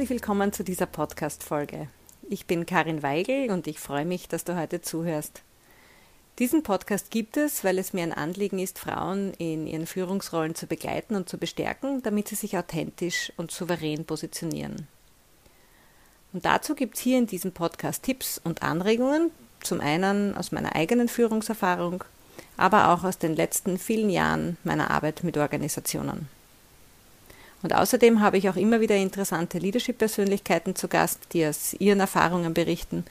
[0.00, 1.88] Herzlich willkommen zu dieser Podcast-Folge.
[2.30, 5.42] Ich bin Karin Weigel und ich freue mich, dass du heute zuhörst.
[6.38, 10.66] Diesen Podcast gibt es, weil es mir ein Anliegen ist, Frauen in ihren Führungsrollen zu
[10.66, 14.88] begleiten und zu bestärken, damit sie sich authentisch und souverän positionieren.
[16.32, 19.30] Und dazu gibt es hier in diesem Podcast Tipps und Anregungen,
[19.62, 22.04] zum einen aus meiner eigenen Führungserfahrung,
[22.56, 26.39] aber auch aus den letzten vielen Jahren meiner Arbeit mit Organisationen.
[27.62, 32.54] Und außerdem habe ich auch immer wieder interessante Leadership-Persönlichkeiten zu Gast, die aus ihren Erfahrungen
[32.54, 33.04] berichten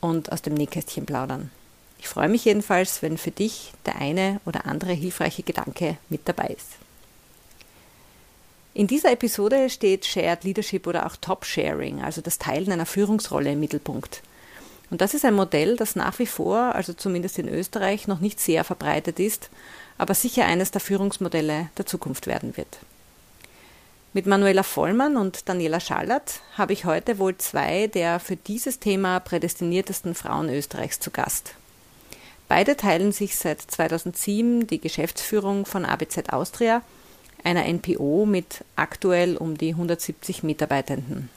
[0.00, 1.50] und aus dem Nähkästchen plaudern.
[1.98, 6.48] Ich freue mich jedenfalls, wenn für dich der eine oder andere hilfreiche Gedanke mit dabei
[6.48, 6.72] ist.
[8.74, 13.52] In dieser Episode steht Shared Leadership oder auch Top Sharing, also das Teilen einer Führungsrolle
[13.52, 14.22] im Mittelpunkt.
[14.90, 18.38] Und das ist ein Modell, das nach wie vor, also zumindest in Österreich, noch nicht
[18.38, 19.48] sehr verbreitet ist,
[19.96, 22.78] aber sicher eines der Führungsmodelle der Zukunft werden wird.
[24.16, 29.20] Mit Manuela Vollmann und Daniela Schallert habe ich heute wohl zwei der für dieses Thema
[29.20, 31.52] prädestiniertesten Frauen Österreichs zu Gast.
[32.48, 36.80] Beide teilen sich seit 2007 die Geschäftsführung von ABZ Austria,
[37.44, 41.28] einer NPO mit aktuell um die 170 Mitarbeitenden.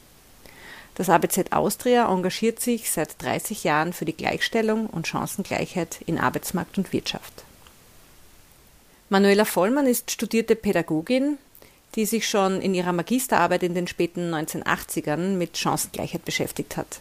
[0.96, 6.78] Das ABZ Austria engagiert sich seit 30 Jahren für die Gleichstellung und Chancengleichheit in Arbeitsmarkt
[6.78, 7.44] und Wirtschaft.
[9.10, 11.40] Manuela Vollmann ist studierte Pädagogin,
[11.96, 17.00] die sich schon in ihrer Magisterarbeit in den späten 1980ern mit Chancengleichheit beschäftigt hat.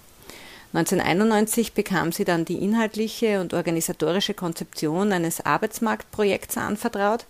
[0.75, 7.25] 1991 bekam sie dann die inhaltliche und organisatorische Konzeption eines Arbeitsmarktprojekts anvertraut,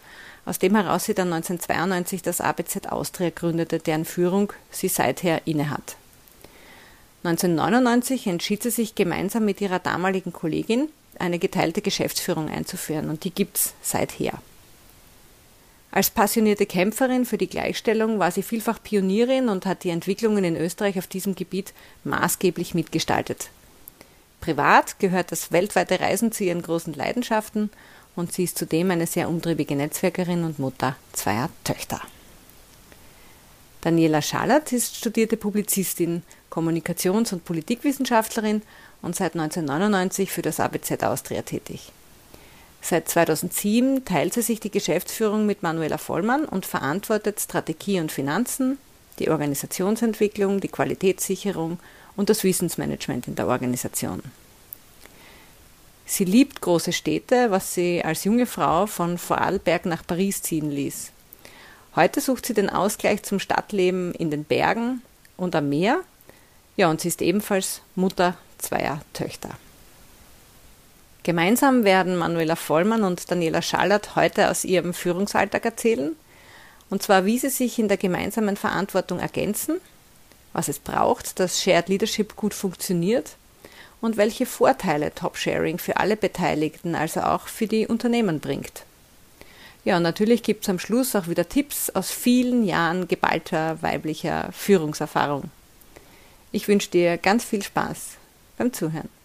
[0.45, 5.97] aus dem heraus sie dann 1992 das ABZ Austria gründete, deren Führung sie seither innehat.
[7.23, 13.31] 1999 entschied sie sich gemeinsam mit ihrer damaligen Kollegin eine geteilte Geschäftsführung einzuführen und die
[13.31, 14.41] gibt's seither.
[15.91, 20.57] Als passionierte Kämpferin für die Gleichstellung war sie vielfach Pionierin und hat die Entwicklungen in
[20.57, 21.73] Österreich auf diesem Gebiet
[22.05, 23.49] maßgeblich mitgestaltet.
[24.41, 27.71] Privat gehört das weltweite Reisen zu ihren großen Leidenschaften
[28.17, 32.01] und sie ist zudem eine sehr umtriebige Netzwerkerin und Mutter zweier Töchter.
[33.81, 38.63] Daniela Schallert ist studierte Publizistin, Kommunikations- und Politikwissenschaftlerin
[39.03, 41.93] und seit 1999 für das ABZ Austria tätig.
[42.81, 48.79] Seit 2007 teilt sie sich die Geschäftsführung mit Manuela Vollmann und verantwortet Strategie und Finanzen,
[49.19, 51.79] die Organisationsentwicklung, die Qualitätssicherung
[52.17, 54.23] und das Wissensmanagement in der Organisation.
[56.07, 61.13] Sie liebt große Städte, was sie als junge Frau von Vorarlberg nach Paris ziehen ließ.
[61.97, 65.03] Heute sucht sie den Ausgleich zum Stadtleben in den Bergen
[65.37, 66.01] und am Meer.
[66.77, 69.51] Ja, und sie ist ebenfalls Mutter zweier Töchter.
[71.29, 76.17] Gemeinsam werden Manuela Vollmann und Daniela Schallert heute aus ihrem Führungsalltag erzählen,
[76.89, 79.79] und zwar wie sie sich in der gemeinsamen Verantwortung ergänzen,
[80.55, 83.37] was es braucht, dass Shared Leadership gut funktioniert
[84.01, 88.85] und welche Vorteile Top-Sharing für alle Beteiligten, also auch für die Unternehmen bringt.
[89.85, 94.49] Ja, und natürlich gibt es am Schluss auch wieder Tipps aus vielen Jahren geballter weiblicher
[94.53, 95.51] Führungserfahrung.
[96.53, 98.13] Ich wünsche dir ganz viel Spaß
[98.57, 99.18] beim Zuhören.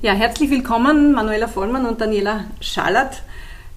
[0.00, 3.24] Ja, herzlich willkommen, Manuela Vollmann und Daniela Schallert,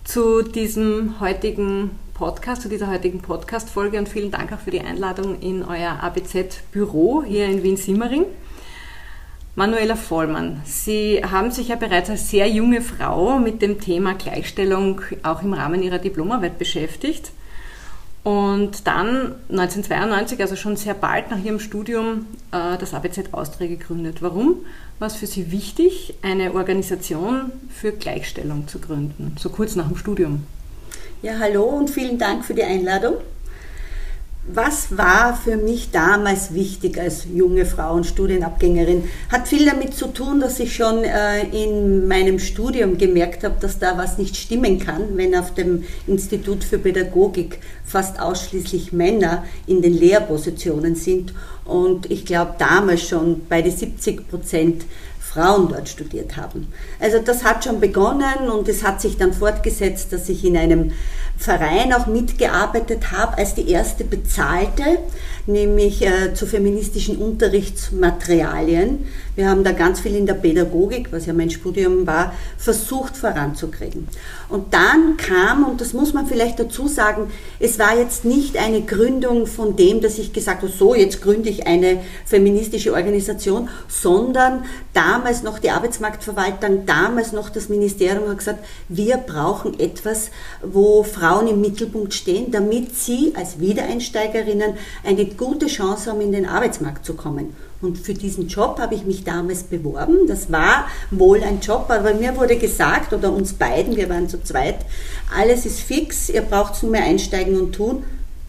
[0.04, 5.40] zu diesem heutigen Podcast, zu dieser heutigen Podcast-Folge und vielen Dank auch für die Einladung
[5.40, 8.26] in euer ABZ-Büro hier in Wien-Simmering.
[9.56, 15.02] Manuela Vollmann, Sie haben sich ja bereits als sehr junge Frau mit dem Thema Gleichstellung
[15.24, 17.31] auch im Rahmen Ihrer Diplomarbeit beschäftigt.
[18.24, 24.22] Und dann 1992, also schon sehr bald nach ihrem Studium, äh, das ABZ Austria gegründet.
[24.22, 24.58] Warum
[25.00, 29.98] war es für Sie wichtig, eine Organisation für Gleichstellung zu gründen, so kurz nach dem
[29.98, 30.44] Studium?
[31.24, 33.16] Ja, hallo und vielen Dank für die Einladung.
[34.53, 39.06] Was war für mich damals wichtig als junge Frau und Studienabgängerin?
[39.30, 43.80] Hat viel damit zu tun, dass ich schon äh, in meinem Studium gemerkt habe, dass
[43.80, 49.81] da was nicht stimmen kann, wenn auf dem Institut für Pädagogik fast ausschließlich Männer in
[49.81, 51.33] den Lehrpositionen sind.
[51.63, 54.83] Und ich glaube damals schon bei den 70 Prozent
[55.31, 56.68] Frauen dort studiert haben.
[57.00, 60.92] Also das hat schon begonnen und es hat sich dann fortgesetzt, dass ich in einem
[61.42, 65.00] Verein auch mitgearbeitet habe als die erste bezahlte,
[65.48, 69.06] nämlich äh, zu feministischen Unterrichtsmaterialien.
[69.36, 74.08] Wir haben da ganz viel in der Pädagogik, was ja mein Studium war, versucht voranzukriegen.
[74.50, 78.82] Und dann kam, und das muss man vielleicht dazu sagen, es war jetzt nicht eine
[78.82, 84.66] Gründung von dem, dass ich gesagt habe, so, jetzt gründe ich eine feministische Organisation, sondern
[84.94, 90.30] damals noch die Arbeitsmarktverwaltung, damals noch das Ministerium hat gesagt, wir brauchen etwas,
[90.62, 94.74] wo Frauen im Mittelpunkt stehen, damit sie als Wiedereinsteigerinnen
[95.04, 97.56] eine gute Chance haben, in den Arbeitsmarkt zu kommen.
[97.81, 100.28] Und für diesen Job habe ich mich damals beworben.
[100.28, 104.44] Das war wohl ein Job, aber mir wurde gesagt, oder uns beiden, wir waren zu
[104.44, 104.80] zweit,
[105.36, 108.04] alles ist fix, ihr braucht nur mehr einsteigen und tun.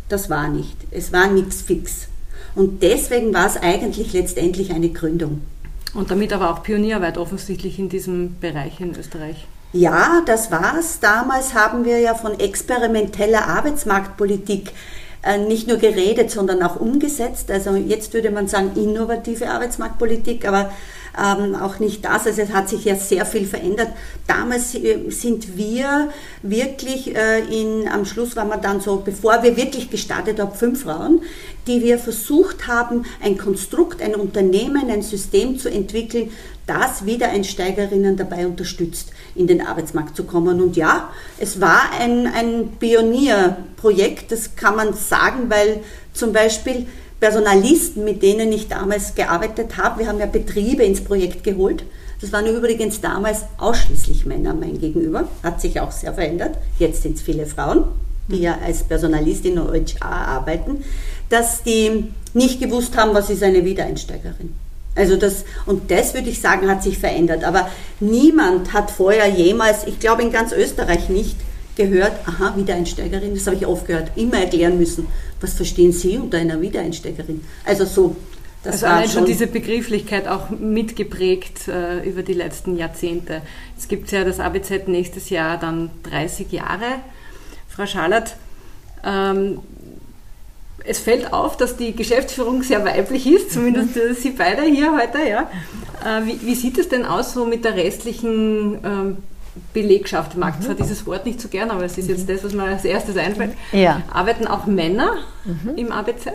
[0.08, 0.76] Das war nicht.
[0.90, 2.08] Es war nichts fix.
[2.54, 5.40] Und deswegen war es eigentlich letztendlich eine Gründung.
[5.94, 9.46] Und damit aber auch Pionierarbeit offensichtlich in diesem Bereich in Österreich.
[9.72, 11.00] Ja, das war's.
[11.00, 14.70] Damals haben wir ja von experimenteller Arbeitsmarktpolitik
[15.22, 17.50] äh, nicht nur geredet, sondern auch umgesetzt.
[17.50, 20.70] Also jetzt würde man sagen innovative Arbeitsmarktpolitik, aber
[21.18, 22.26] ähm, auch nicht das.
[22.26, 23.88] Also es hat sich ja sehr viel verändert.
[24.26, 26.10] Damals äh, sind wir
[26.42, 30.82] wirklich äh, in, am Schluss waren wir dann so, bevor wir wirklich gestartet haben, fünf
[30.82, 31.22] Frauen,
[31.66, 36.30] die wir versucht haben, ein Konstrukt, ein Unternehmen, ein System zu entwickeln,
[36.66, 40.60] das Wiedereinsteigerinnen dabei unterstützt, in den Arbeitsmarkt zu kommen.
[40.60, 45.80] Und ja, es war ein, ein Pionierprojekt, das kann man sagen, weil
[46.12, 46.86] zum Beispiel
[47.20, 51.84] Personalisten, mit denen ich damals gearbeitet habe, wir haben ja Betriebe ins Projekt geholt.
[52.20, 56.56] Das waren übrigens damals ausschließlich Männer mein Gegenüber, hat sich auch sehr verändert.
[56.78, 57.84] Jetzt sind es viele Frauen,
[58.28, 60.84] die ja als Personalistin in HR arbeiten,
[61.28, 64.54] dass die nicht gewusst haben, was ist eine Wiedereinsteigerin.
[64.94, 67.44] Also das, und das würde ich sagen, hat sich verändert.
[67.44, 71.36] Aber niemand hat vorher jemals, ich glaube in ganz Österreich nicht,
[71.76, 75.06] gehört, aha, Wiedereinsteigerin, das habe ich oft gehört, immer erklären müssen,
[75.40, 77.42] was verstehen Sie unter einer Wiedereinsteigerin?
[77.64, 78.16] Also so,
[78.62, 83.42] das also war allein schon diese Begrifflichkeit auch mitgeprägt äh, über die letzten Jahrzehnte.
[83.76, 87.00] Es gibt ja das ABZ nächstes Jahr dann 30 Jahre.
[87.68, 88.36] Frau Schalert,
[89.04, 89.60] ähm,
[90.84, 94.14] es fällt auf, dass die Geschäftsführung sehr weiblich ist, zumindest mhm.
[94.14, 95.18] Sie beide hier heute.
[95.28, 95.48] Ja.
[96.04, 99.16] Äh, wie, wie, sieht es denn aus so mit der restlichen ähm,
[99.72, 100.32] Belegschaft?
[100.32, 100.64] Ich mag mhm.
[100.64, 102.34] zwar dieses Wort nicht so gern, aber es ist jetzt mhm.
[102.34, 103.52] das, was mir als erstes einfällt.
[103.72, 104.02] Ja.
[104.12, 105.76] Arbeiten auch Männer mhm.
[105.76, 106.28] im ABZ?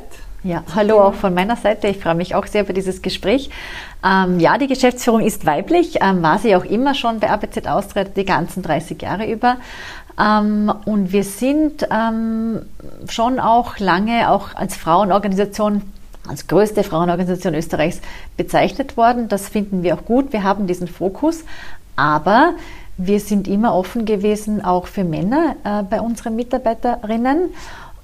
[0.44, 1.88] Ja, hallo auch von meiner Seite.
[1.88, 3.50] Ich freue mich auch sehr über dieses Gespräch.
[4.06, 8.04] Ähm, ja, die Geschäftsführung ist weiblich, ähm, war sie auch immer schon bei ABZ Austria
[8.04, 9.58] die ganzen 30 Jahre über.
[10.20, 12.62] Ähm, und wir sind ähm,
[13.10, 15.82] schon auch lange auch als Frauenorganisation
[16.28, 18.02] als größte Frauenorganisation Österreichs
[18.36, 19.30] bezeichnet worden.
[19.30, 20.34] Das finden wir auch gut.
[20.34, 21.46] Wir haben diesen Fokus.
[21.96, 22.54] Aber
[22.98, 27.54] wir sind immer offen gewesen, auch für Männer äh, bei unseren Mitarbeiterinnen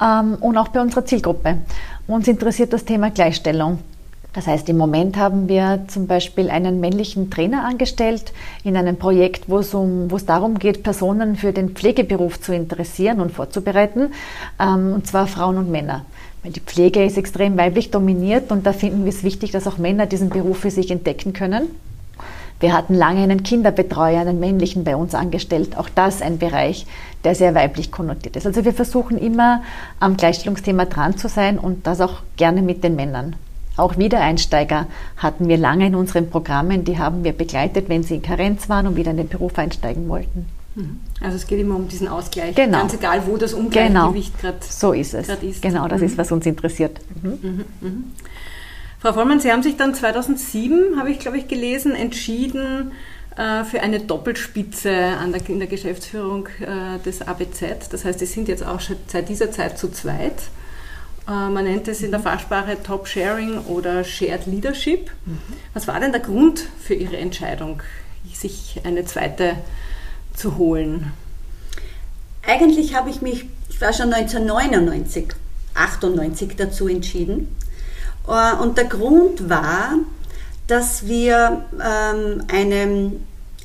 [0.02, 1.58] ähm, und auch bei unserer Zielgruppe.
[2.08, 3.80] Uns interessiert das Thema Gleichstellung.
[4.34, 8.34] Das heißt, im Moment haben wir zum Beispiel einen männlichen Trainer angestellt
[8.64, 12.54] in einem Projekt, wo es, um, wo es darum geht, Personen für den Pflegeberuf zu
[12.54, 14.12] interessieren und vorzubereiten,
[14.60, 16.06] ähm, und zwar Frauen und Männer.
[16.42, 19.78] Weil die Pflege ist extrem weiblich dominiert und da finden wir es wichtig, dass auch
[19.78, 21.68] Männer diesen Beruf für sich entdecken können.
[22.60, 25.78] Wir hatten lange einen Kinderbetreuer, einen männlichen bei uns angestellt.
[25.78, 26.86] Auch das ein Bereich,
[27.24, 28.48] der sehr weiblich konnotiert ist.
[28.48, 29.64] Also wir versuchen immer
[30.00, 33.36] am Gleichstellungsthema dran zu sein und das auch gerne mit den Männern.
[33.76, 34.88] Auch Wiedereinsteiger
[35.18, 38.88] hatten wir lange in unseren Programmen, die haben wir begleitet, wenn sie in Karenz waren
[38.88, 40.46] und wieder in den Beruf einsteigen wollten.
[40.76, 41.00] Mhm.
[41.22, 42.80] Also es geht immer um diesen Ausgleich, genau.
[42.80, 44.54] ganz egal, wo das Ungleichgewicht genau.
[44.54, 45.14] gerade so ist.
[45.14, 45.30] Es.
[45.30, 45.62] ist.
[45.62, 46.08] Genau, das mhm.
[46.08, 47.00] ist, was uns interessiert.
[47.22, 47.40] Mhm.
[47.42, 47.66] mhm.
[47.82, 48.04] Mhm.
[49.00, 52.94] Frau Vollmann, Sie haben sich dann 2007, habe ich glaube ich gelesen, entschieden
[53.36, 57.90] äh, für eine Doppelspitze an der, in der Geschäftsführung äh, des ABZ.
[57.92, 60.44] Das heißt, Sie sind jetzt auch schon seit dieser Zeit zu zweit.
[61.28, 65.12] Äh, man nennt es in der Fachsprache Top Sharing oder Shared Leadership.
[65.74, 67.82] Was war denn der Grund für Ihre Entscheidung,
[68.34, 69.56] sich eine zweite
[70.36, 71.14] zu holen?
[72.46, 75.34] Eigentlich habe ich mich, ich war schon 1999,
[75.76, 77.56] 98 dazu entschieden.
[78.28, 80.00] Äh, und der Grund war,
[80.68, 83.12] dass wir ähm, eine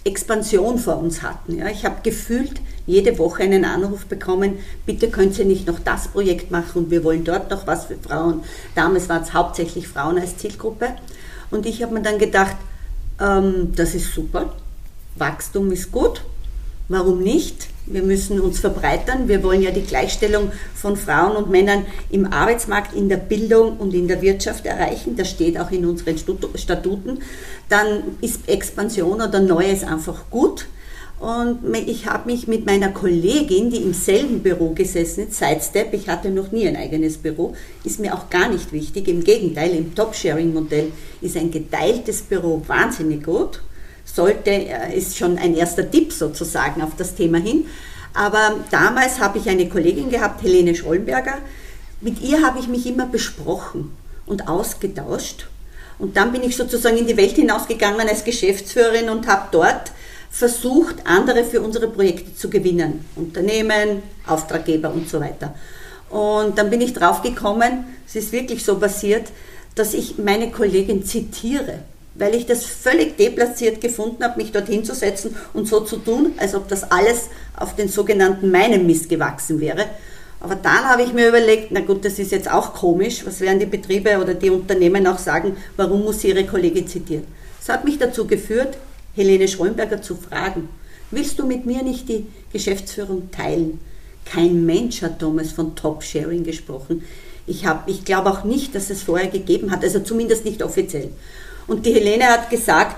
[0.05, 1.61] Expansion vor uns hatten.
[1.67, 6.51] ich habe gefühlt, jede Woche einen Anruf bekommen, bitte könnt ihr nicht noch das Projekt
[6.51, 8.43] machen und wir wollen dort noch was für Frauen.
[8.75, 10.89] Damals waren es hauptsächlich Frauen als Zielgruppe.
[11.51, 12.57] Und ich habe mir dann gedacht,
[13.21, 14.55] ähm, das ist super,
[15.17, 16.23] Wachstum ist gut,
[16.89, 17.69] warum nicht?
[17.85, 19.29] Wir müssen uns verbreitern.
[19.29, 23.95] Wir wollen ja die Gleichstellung von Frauen und Männern im Arbeitsmarkt, in der Bildung und
[23.95, 25.17] in der Wirtschaft erreichen.
[25.17, 27.21] Das steht auch in unseren Statuten.
[27.69, 30.67] Dann ist Expansion oder Neues einfach gut.
[31.21, 36.09] Und ich habe mich mit meiner Kollegin, die im selben Büro gesessen ist, Sidestep, ich
[36.09, 39.09] hatte noch nie ein eigenes Büro, ist mir auch gar nicht wichtig.
[39.09, 43.63] Im Gegenteil, im Top-Sharing-Modell ist ein geteiltes Büro wahnsinnig gut.
[44.05, 47.67] Sollte, äh, ist schon ein erster Tipp sozusagen auf das Thema hin.
[48.15, 51.39] Aber damals habe ich eine Kollegin gehabt, Helene Schollenberger.
[52.01, 53.91] Mit ihr habe ich mich immer besprochen
[54.25, 55.49] und ausgetauscht.
[55.99, 59.91] Und dann bin ich sozusagen in die Welt hinausgegangen als Geschäftsführerin und habe dort
[60.31, 63.05] versucht, andere für unsere Projekte zu gewinnen.
[63.17, 65.55] Unternehmen, Auftraggeber und so weiter.
[66.11, 69.29] Und dann bin ich drauf gekommen, es ist wirklich so passiert,
[69.75, 71.81] dass ich meine Kollegin zitiere,
[72.15, 76.33] weil ich das völlig deplatziert gefunden habe, mich dorthin zu setzen und so zu tun,
[76.39, 79.85] als ob das alles auf den sogenannten meinem Mist gewachsen wäre.
[80.41, 83.59] Aber dann habe ich mir überlegt, na gut, das ist jetzt auch komisch, was werden
[83.59, 87.25] die Betriebe oder die Unternehmen auch sagen, warum muss sie ihre Kollegin zitieren?
[87.59, 88.79] Das hat mich dazu geführt,
[89.19, 90.69] Helene Schrömberger zu fragen,
[91.11, 93.81] willst du mit mir nicht die Geschäftsführung teilen?
[94.25, 97.03] Kein Mensch hat damals von Top-Sharing gesprochen.
[97.47, 101.11] Ich, ich glaube auch nicht, dass es vorher gegeben hat, also zumindest nicht offiziell.
[101.67, 102.97] Und die Helene hat gesagt,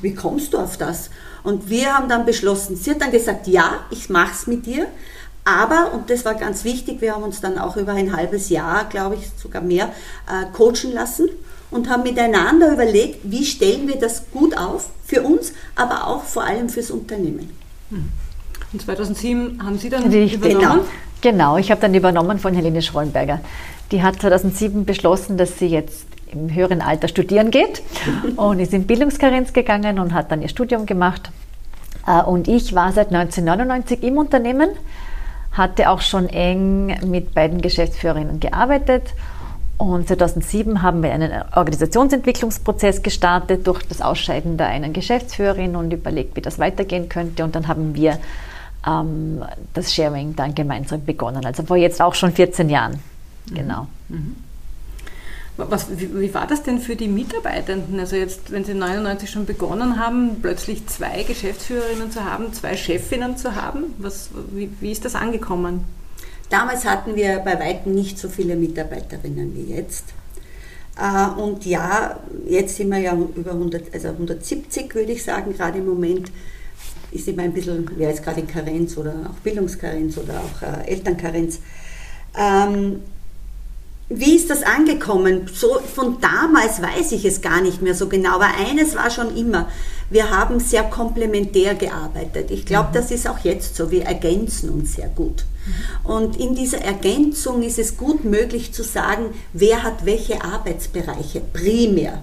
[0.00, 1.10] wie kommst du auf das?
[1.42, 4.86] Und wir haben dann beschlossen, sie hat dann gesagt, ja, ich mache es mit dir,
[5.44, 8.84] aber, und das war ganz wichtig, wir haben uns dann auch über ein halbes Jahr,
[8.88, 9.90] glaube ich, sogar mehr,
[10.28, 11.30] äh, coachen lassen
[11.70, 16.44] und haben miteinander überlegt, wie stellen wir das gut auf für uns, aber auch vor
[16.44, 17.50] allem fürs Unternehmen.
[17.90, 18.08] Hm.
[18.72, 20.82] Und 2007 haben Sie dann Richtig, übernommen?
[21.20, 23.40] Genau, genau ich habe dann übernommen von Helene Schrollenberger.
[23.90, 27.82] Die hat 2007 beschlossen, dass sie jetzt im höheren Alter studieren geht
[28.36, 31.30] und ist in Bildungskarenz gegangen und hat dann ihr Studium gemacht.
[32.06, 34.70] Äh, und ich war seit 1999 im Unternehmen,
[35.52, 39.02] hatte auch schon eng mit beiden Geschäftsführerinnen gearbeitet
[39.80, 46.36] und 2007 haben wir einen Organisationsentwicklungsprozess gestartet durch das Ausscheiden der einen Geschäftsführerin und überlegt,
[46.36, 47.44] wie das weitergehen könnte.
[47.44, 48.18] Und dann haben wir
[48.86, 51.46] ähm, das Sharing dann gemeinsam begonnen.
[51.46, 53.00] Also vor jetzt auch schon 14 Jahren.
[53.48, 53.54] Mhm.
[53.54, 53.86] Genau.
[54.10, 54.36] Mhm.
[55.56, 57.98] Was, wie, wie, war das denn für die Mitarbeitenden?
[57.98, 63.38] Also jetzt, wenn Sie 99 schon begonnen haben, plötzlich zwei Geschäftsführerinnen zu haben, zwei Chefinnen
[63.38, 65.86] zu haben, was, wie, wie ist das angekommen?
[66.50, 70.04] Damals hatten wir bei weitem nicht so viele Mitarbeiterinnen wie jetzt.
[71.00, 75.78] Äh, und ja, jetzt sind wir ja über 100, also 170, würde ich sagen, gerade
[75.78, 76.30] im Moment
[77.12, 80.90] ist immer ein bisschen, wer ist gerade in Karenz oder auch Bildungskarenz oder auch äh,
[80.90, 81.60] Elternkarenz.
[82.36, 83.00] Ähm,
[84.08, 85.48] wie ist das angekommen?
[85.52, 89.36] So, von damals weiß ich es gar nicht mehr so genau, aber eines war schon
[89.36, 89.68] immer,
[90.10, 92.50] wir haben sehr komplementär gearbeitet.
[92.50, 92.94] Ich glaube, mhm.
[92.94, 95.44] das ist auch jetzt so, wir ergänzen uns sehr gut.
[96.04, 96.10] Mhm.
[96.10, 102.22] Und in dieser Ergänzung ist es gut möglich zu sagen, wer hat welche Arbeitsbereiche primär.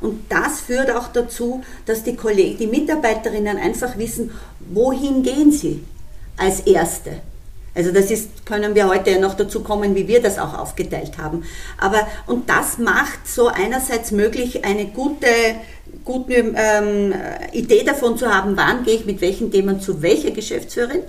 [0.00, 4.30] Und das führt auch dazu, dass die Kollegen, die Mitarbeiterinnen einfach wissen,
[4.70, 5.82] wohin gehen sie
[6.36, 7.20] als Erste.
[7.74, 11.18] Also das ist, können wir heute ja noch dazu kommen, wie wir das auch aufgeteilt
[11.18, 11.44] haben.
[11.78, 15.26] Aber, und das macht so einerseits möglich, eine gute,
[16.04, 17.14] gute ähm,
[17.52, 21.02] Idee davon zu haben, wann gehe ich mit welchen Themen zu welcher Geschäftsführerin,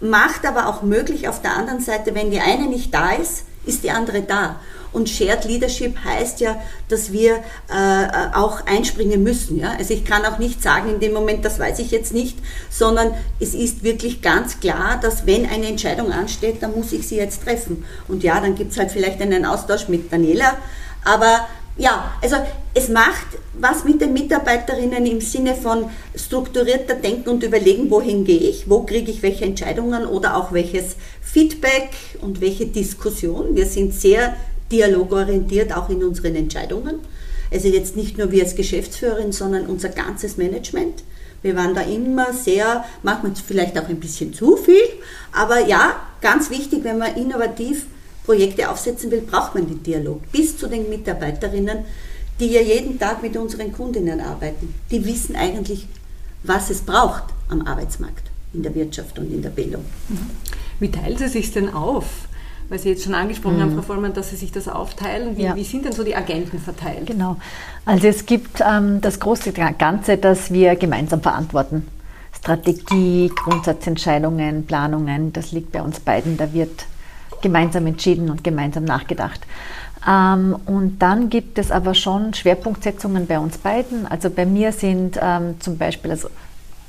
[0.00, 3.84] macht aber auch möglich auf der anderen Seite, wenn die eine nicht da ist, ist
[3.84, 4.56] die andere da.
[4.92, 7.36] Und Shared Leadership heißt ja, dass wir
[7.68, 9.58] äh, auch einspringen müssen.
[9.58, 9.74] Ja?
[9.78, 12.38] Also ich kann auch nicht sagen in dem Moment, das weiß ich jetzt nicht,
[12.70, 17.16] sondern es ist wirklich ganz klar, dass wenn eine Entscheidung ansteht, dann muss ich sie
[17.16, 17.84] jetzt treffen.
[18.08, 20.56] Und ja, dann gibt es halt vielleicht einen Austausch mit Daniela,
[21.04, 22.36] aber ja, also
[22.74, 23.26] es macht
[23.58, 28.82] was mit den Mitarbeiterinnen im Sinne von strukturierter Denken und überlegen, wohin gehe ich, wo
[28.82, 33.54] kriege ich welche Entscheidungen oder auch welches Feedback und welche Diskussion.
[33.54, 34.36] Wir sind sehr
[34.70, 36.96] dialogorientiert auch in unseren Entscheidungen.
[37.52, 41.02] Also jetzt nicht nur wir als Geschäftsführerin, sondern unser ganzes Management.
[41.42, 44.82] Wir waren da immer sehr, manchmal vielleicht auch ein bisschen zu viel,
[45.32, 47.86] aber ja, ganz wichtig, wenn man innovativ
[48.24, 51.78] Projekte aufsetzen will, braucht man den Dialog bis zu den Mitarbeiterinnen,
[52.38, 54.74] die ja jeden Tag mit unseren Kundinnen arbeiten.
[54.90, 55.86] Die wissen eigentlich,
[56.42, 59.84] was es braucht am Arbeitsmarkt, in der Wirtschaft und in der Bildung.
[60.78, 62.06] Wie teilt sie sich denn auf?
[62.70, 63.62] Weil Sie jetzt schon angesprochen mhm.
[63.62, 65.36] haben, Frau Vollmann, dass Sie sich das aufteilen.
[65.36, 65.56] Wie, ja.
[65.56, 67.06] wie, sind denn so die Agenten verteilt?
[67.06, 67.36] Genau.
[67.84, 71.86] Also es gibt ähm, das große Ganze, das wir gemeinsam verantworten.
[72.38, 76.36] Strategie, Grundsatzentscheidungen, Planungen, das liegt bei uns beiden.
[76.36, 76.86] Da wird
[77.42, 79.40] gemeinsam entschieden und gemeinsam nachgedacht.
[80.08, 84.06] Ähm, und dann gibt es aber schon Schwerpunktsetzungen bei uns beiden.
[84.06, 86.28] Also bei mir sind ähm, zum Beispiel, also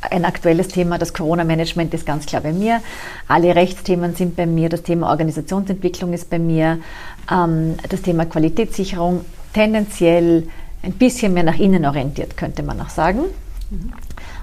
[0.10, 2.81] ein aktuelles Thema, das Corona-Management ist ganz klar bei mir.
[3.27, 4.70] Alle Rechtsthemen sind bei mir.
[4.70, 6.79] Das Thema Organisationsentwicklung ist bei mir.
[7.31, 10.48] Ähm, das Thema Qualitätssicherung tendenziell
[10.84, 13.22] ein bisschen mehr nach innen orientiert, könnte man auch sagen.
[13.70, 13.93] Mhm.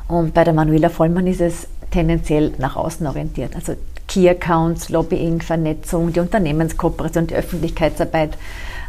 [0.07, 3.57] Und bei der Manuela Vollmann ist es tendenziell nach außen orientiert.
[3.57, 3.75] Also
[4.07, 8.39] Key Accounts, Lobbying, Vernetzung, die Unternehmenskooperation, die Öffentlichkeitsarbeit.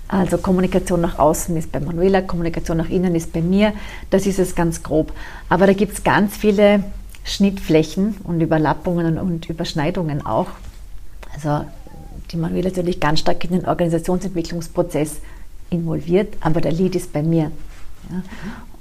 [0.10, 3.74] Also Kommunikation nach außen ist bei Manuela, Kommunikation nach innen ist bei mir.
[4.10, 5.14] Das ist es ganz grob.
[5.50, 6.84] Aber da gibt es ganz viele
[7.24, 10.48] Schnittflächen und Überlappungen und Überschneidungen auch.
[11.34, 11.64] Also
[12.32, 15.18] die Manuela ist natürlich ganz stark in den Organisationsentwicklungsprozess
[15.70, 17.52] involviert, aber der Lead ist bei mir.
[18.10, 18.24] Ja.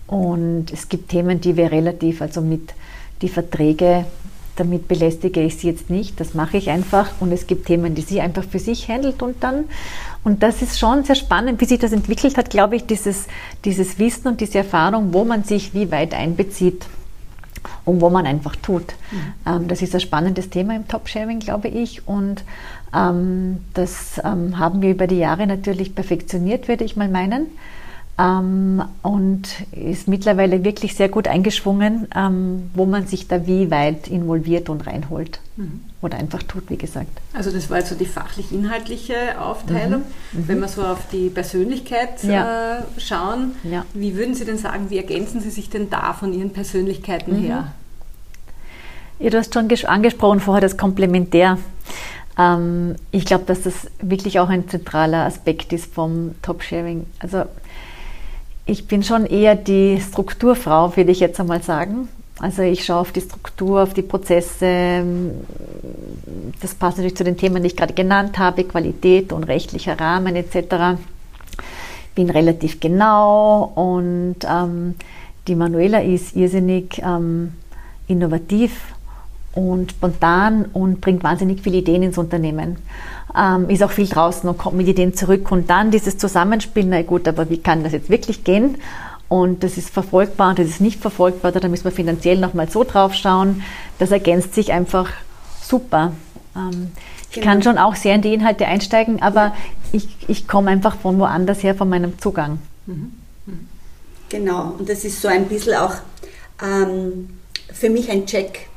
[0.06, 2.73] Und es gibt Themen, die wir relativ, also mit
[3.20, 4.06] die Verträge,
[4.56, 7.11] damit belästige ich sie jetzt nicht, das mache ich einfach.
[7.20, 9.64] Und es gibt Themen, die sie einfach für sich handelt und dann,
[10.25, 13.26] und das ist schon sehr spannend, wie sich das entwickelt hat, glaube ich, dieses,
[13.64, 16.87] dieses Wissen und diese Erfahrung, wo man sich wie weit einbezieht
[17.84, 18.94] und wo man einfach tut.
[19.10, 19.18] Mhm.
[19.46, 22.06] Ähm, das ist ein spannendes Thema im Top-Sharing, glaube ich.
[22.06, 22.44] Und
[22.94, 27.46] ähm, das ähm, haben wir über die Jahre natürlich perfektioniert, würde ich mal meinen
[28.18, 34.08] ähm, und ist mittlerweile wirklich sehr gut eingeschwungen, ähm, wo man sich da wie weit
[34.08, 35.80] involviert und reinholt mhm.
[36.00, 37.10] Oder einfach tut, wie gesagt.
[37.32, 40.02] Also das war jetzt so die fachlich-inhaltliche Aufteilung.
[40.32, 40.40] Mhm.
[40.40, 40.48] Mhm.
[40.48, 42.78] Wenn wir so auf die Persönlichkeit ja.
[42.78, 43.84] äh, schauen, ja.
[43.94, 47.44] wie würden Sie denn sagen, wie ergänzen Sie sich denn da von Ihren Persönlichkeiten mhm.
[47.44, 47.72] her?
[49.18, 51.58] Ja, du hast schon angesprochen vorher das Komplementär.
[52.38, 57.06] Ähm, ich glaube, dass das wirklich auch ein zentraler Aspekt ist vom Top-Sharing.
[57.18, 57.44] Also
[58.66, 62.08] ich bin schon eher die Strukturfrau, würde ich jetzt einmal sagen.
[62.40, 65.02] Also ich schaue auf die Struktur, auf die Prozesse.
[66.61, 70.37] Das passt natürlich zu den Themen, die ich gerade genannt habe, Qualität und rechtlicher Rahmen
[70.37, 71.00] etc.
[72.14, 74.95] Bin relativ genau und ähm,
[75.49, 77.54] die Manuela ist irrsinnig ähm,
[78.07, 78.95] innovativ
[79.54, 82.76] und spontan und bringt wahnsinnig viele Ideen ins Unternehmen.
[83.37, 85.50] Ähm, ist auch viel draußen und kommt mit Ideen zurück.
[85.50, 88.76] Und dann dieses Zusammenspiel, na gut, aber wie kann das jetzt wirklich gehen?
[89.28, 92.82] Und das ist verfolgbar und das ist nicht verfolgbar, da müssen wir finanziell nochmal so
[92.82, 93.62] drauf schauen.
[93.99, 95.11] Das ergänzt sich einfach
[95.61, 96.12] super.
[96.56, 96.92] Ähm,
[97.28, 97.47] ich genau.
[97.47, 99.56] kann schon auch sehr in die Inhalte einsteigen, aber ja.
[99.92, 102.58] ich, ich komme einfach von woanders her, von meinem Zugang.
[102.87, 103.12] Mhm.
[103.44, 103.68] Mhm.
[104.30, 105.94] Genau, und das ist so ein bisschen auch
[106.62, 107.28] ähm,
[107.73, 108.68] für mich ein Check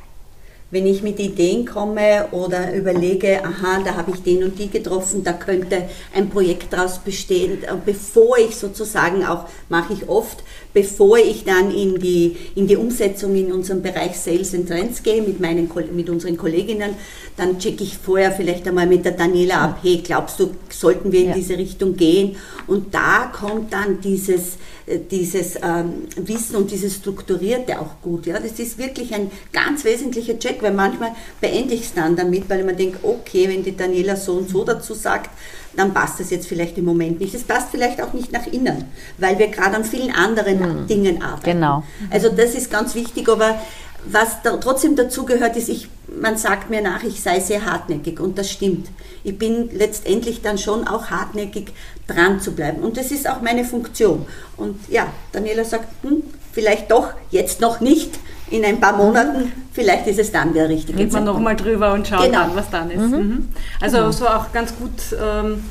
[0.72, 5.22] wenn ich mit Ideen komme oder überlege, aha, da habe ich den und die getroffen,
[5.22, 11.44] da könnte ein Projekt daraus bestehen, bevor ich sozusagen auch, mache ich oft, bevor ich
[11.44, 15.70] dann in die, in die Umsetzung in unserem Bereich Sales and Trends gehe mit, meinen,
[15.94, 16.94] mit unseren Kolleginnen,
[17.36, 21.20] dann checke ich vorher vielleicht einmal mit der Daniela ab, hey, glaubst du, sollten wir
[21.20, 21.34] in ja.
[21.34, 22.36] diese Richtung gehen?
[22.66, 24.56] Und da kommt dann dieses,
[24.86, 28.26] äh, dieses ähm, Wissen und dieses Strukturierte auch gut.
[28.26, 28.38] Ja?
[28.38, 32.64] Das ist wirklich ein ganz wesentlicher Check, weil manchmal beende ich es dann damit, weil
[32.64, 35.30] man denkt, okay, wenn die Daniela so und so dazu sagt,
[35.76, 37.34] dann passt das jetzt vielleicht im Moment nicht.
[37.34, 38.84] Es passt vielleicht auch nicht nach innen,
[39.18, 40.86] weil wir gerade an vielen anderen mhm.
[40.86, 41.44] Dingen arbeiten.
[41.44, 41.82] Genau.
[42.10, 43.58] Also das ist ganz wichtig, aber
[44.04, 45.88] was da trotzdem dazu gehört, ist, ich,
[46.20, 48.88] man sagt mir nach, ich sei sehr hartnäckig und das stimmt.
[49.22, 51.72] Ich bin letztendlich dann schon auch hartnäckig
[52.06, 54.26] dran zu bleiben und das ist auch meine Funktion.
[54.56, 58.18] Und ja, Daniela sagt, hm, vielleicht doch, jetzt noch nicht,
[58.52, 62.06] in ein paar Monaten, vielleicht ist es dann der richtige Geht man nochmal drüber und
[62.06, 62.42] schaut genau.
[62.42, 63.00] an, was dann ist.
[63.00, 63.16] Mhm.
[63.16, 63.48] Mhm.
[63.80, 64.10] Also genau.
[64.10, 65.64] so auch ganz gut, ähm,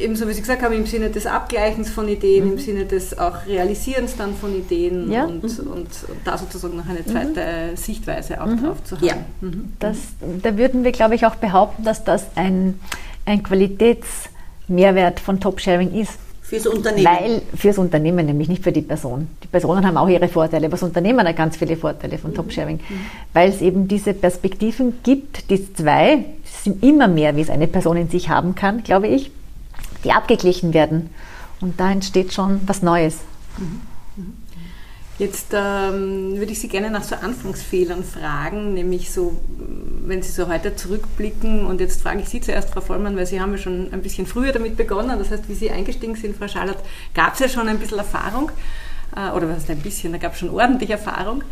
[0.00, 2.52] ebenso wie Sie gesagt haben, im Sinne des Abgleichens von Ideen, mhm.
[2.52, 5.24] im Sinne des auch Realisierens dann von Ideen ja.
[5.24, 5.72] und, mhm.
[5.72, 5.88] und,
[6.24, 7.06] da sozusagen noch eine mhm.
[7.06, 9.06] zweite Sichtweise auch drauf zu haben.
[9.06, 9.16] Ja.
[9.80, 9.98] Das,
[10.42, 12.78] da würden wir, glaube ich, auch behaupten, dass das ein,
[13.26, 16.18] ein Qualitätsmehrwert von Top-Sharing ist.
[16.44, 17.06] Fürs Unternehmen.
[17.06, 19.28] Weil fürs Unternehmen, nämlich nicht für die Person.
[19.42, 22.34] Die Personen haben auch ihre Vorteile, aber das Unternehmen hat ganz viele Vorteile von mhm.
[22.34, 22.76] Top-Sharing.
[22.76, 23.00] Mhm.
[23.32, 27.96] Weil es eben diese Perspektiven gibt, die zwei sind immer mehr, wie es eine Person
[27.96, 29.30] in sich haben kann, glaube ich,
[30.04, 31.08] die abgeglichen werden.
[31.62, 33.20] Und da entsteht schon was Neues.
[33.56, 33.93] Mhm.
[35.16, 39.38] Jetzt ähm, würde ich Sie gerne nach so Anfangsfehlern fragen, nämlich so,
[40.04, 43.40] wenn Sie so heute zurückblicken und jetzt frage ich Sie zuerst, Frau Vollmann, weil Sie
[43.40, 46.48] haben ja schon ein bisschen früher damit begonnen, das heißt, wie Sie eingestiegen sind, Frau
[46.48, 46.78] Schallert,
[47.14, 48.50] gab es ja schon ein bisschen Erfahrung,
[49.16, 51.44] äh, oder was ist ein bisschen, da gab es schon ordentlich Erfahrung.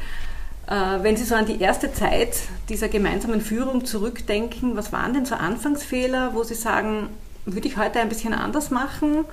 [0.67, 2.37] Äh, wenn Sie so an die erste Zeit
[2.69, 7.11] dieser gemeinsamen Führung zurückdenken, was waren denn so Anfangsfehler, wo Sie sagen,
[7.45, 9.25] würde ich heute ein bisschen anders machen?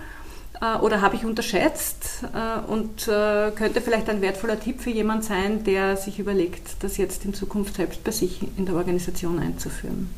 [0.61, 5.23] Äh, oder habe ich unterschätzt äh, und äh, könnte vielleicht ein wertvoller Tipp für jemand
[5.23, 10.09] sein, der sich überlegt, das jetzt in Zukunft selbst bei sich in der Organisation einzuführen?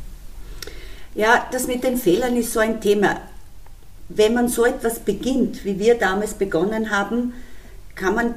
[1.14, 3.18] Ja, das mit den Fehlern ist so ein Thema.
[4.10, 7.34] Wenn man so etwas beginnt, wie wir damals begonnen haben,
[7.96, 8.36] kann man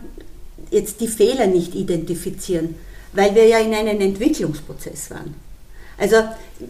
[0.71, 2.75] jetzt die Fehler nicht identifizieren,
[3.13, 5.35] weil wir ja in einem Entwicklungsprozess waren.
[5.99, 6.17] Also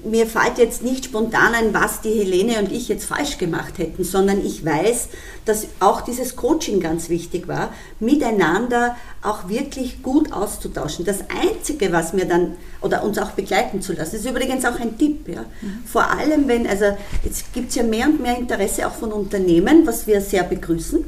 [0.05, 4.05] mir fällt jetzt nicht spontan ein, was die Helene und ich jetzt falsch gemacht hätten,
[4.05, 5.09] sondern ich weiß,
[5.45, 11.05] dass auch dieses Coaching ganz wichtig war, miteinander auch wirklich gut auszutauschen.
[11.05, 14.99] Das Einzige, was mir dann, oder uns auch begleiten zu lassen, ist übrigens auch ein
[14.99, 15.29] Tipp.
[15.29, 15.43] Ja.
[15.43, 15.85] Mhm.
[15.87, 19.87] Vor allem, wenn, also jetzt gibt es ja mehr und mehr Interesse auch von Unternehmen,
[19.87, 21.05] was wir sehr begrüßen.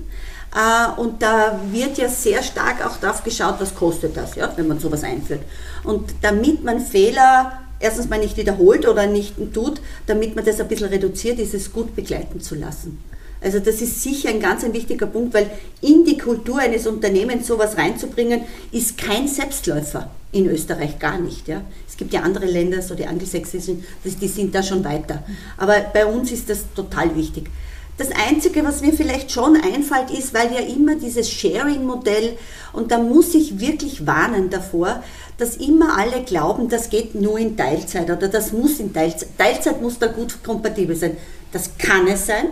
[0.55, 4.69] Äh, und da wird ja sehr stark auch darauf geschaut, was kostet das, ja, wenn
[4.69, 5.43] man sowas einführt.
[5.85, 10.69] Und damit man Fehler erstens mal nicht wiederholt oder nicht tut, damit man das ein
[10.69, 12.99] bisschen reduziert, ist es gut begleiten zu lassen.
[13.41, 15.51] Also das ist sicher ein ganz ein wichtiger Punkt, weil
[15.83, 21.47] in die Kultur eines Unternehmens sowas reinzubringen, ist kein Selbstläufer in Österreich gar nicht.
[21.47, 21.63] Ja.
[21.87, 25.23] Es gibt ja andere Länder, so die angelsächsischen, die sind da schon weiter.
[25.59, 27.49] Aber bei uns ist das total wichtig.
[27.99, 32.37] Das Einzige, was mir vielleicht schon einfällt, ist, weil ja immer dieses Sharing-Modell,
[32.75, 35.03] und da muss ich wirklich warnen davor,
[35.39, 39.29] dass immer alle glauben, das geht nur in Teilzeit oder das muss in Teilzeit.
[39.37, 41.17] Teilzeit muss da gut kompatibel sein.
[41.53, 42.47] Das kann es sein.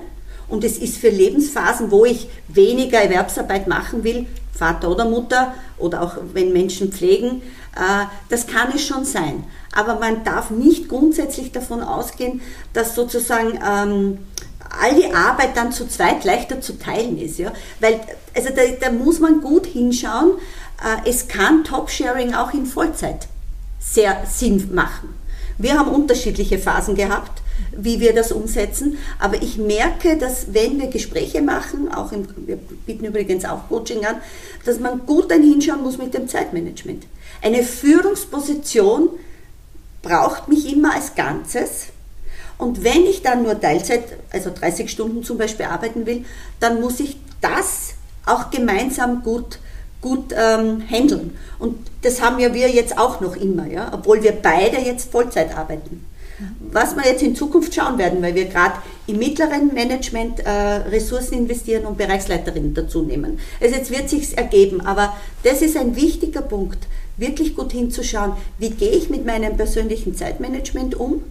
[0.48, 6.02] Und es ist für Lebensphasen, wo ich weniger Erwerbsarbeit machen will, Vater oder Mutter oder
[6.02, 7.42] auch wenn Menschen pflegen,
[7.74, 9.44] äh, das kann es schon sein.
[9.74, 12.40] Aber man darf nicht grundsätzlich davon ausgehen,
[12.72, 14.18] dass sozusagen ähm,
[14.80, 17.38] all die Arbeit dann zu zweit leichter zu teilen ist.
[17.38, 17.52] Ja?
[17.80, 18.00] Weil,
[18.34, 20.32] also da, da muss man gut hinschauen.
[20.84, 23.26] Äh, es kann Top-Sharing auch in Vollzeit
[23.80, 25.14] sehr Sinn machen.
[25.56, 27.42] Wir haben unterschiedliche Phasen gehabt,
[27.76, 32.56] wie wir das umsetzen, aber ich merke, dass wenn wir Gespräche machen, auch im, wir
[32.56, 34.16] bieten übrigens auch Coaching an,
[34.64, 37.06] dass man gut dann hinschauen muss mit dem Zeitmanagement.
[37.42, 39.10] Eine Führungsposition
[40.02, 41.88] braucht mich immer als Ganzes
[42.58, 46.24] und wenn ich dann nur Teilzeit, also 30 Stunden zum Beispiel arbeiten will,
[46.58, 47.94] dann muss ich das
[48.26, 49.58] auch gemeinsam gut,
[50.04, 51.36] gut ähm, handeln.
[51.58, 55.56] Und das haben ja wir jetzt auch noch immer, ja, obwohl wir beide jetzt Vollzeit
[55.56, 56.04] arbeiten.
[56.60, 58.74] Was wir jetzt in Zukunft schauen werden, weil wir gerade
[59.06, 63.38] im mittleren Management äh, Ressourcen investieren und Bereichsleiterinnen dazu nehmen.
[63.62, 66.86] Also jetzt wird sich ergeben, aber das ist ein wichtiger Punkt,
[67.16, 71.22] wirklich gut hinzuschauen, wie gehe ich mit meinem persönlichen Zeitmanagement um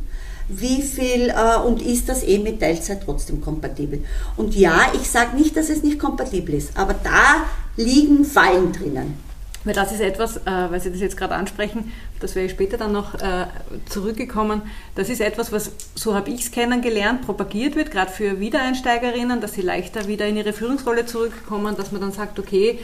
[0.49, 4.03] wie viel äh, und ist das eh mit Teilzeit trotzdem kompatibel.
[4.35, 9.17] Und ja, ich sage nicht, dass es nicht kompatibel ist, aber da liegen Fallen drinnen.
[9.65, 12.77] Weil das ist etwas, äh, weil Sie das jetzt gerade ansprechen, das wäre ich später
[12.77, 13.45] dann noch äh,
[13.87, 14.61] zurückgekommen,
[14.95, 19.53] das ist etwas, was, so habe ich es kennengelernt, propagiert wird, gerade für Wiedereinsteigerinnen, dass
[19.53, 22.79] sie leichter wieder in ihre Führungsrolle zurückkommen, dass man dann sagt, okay,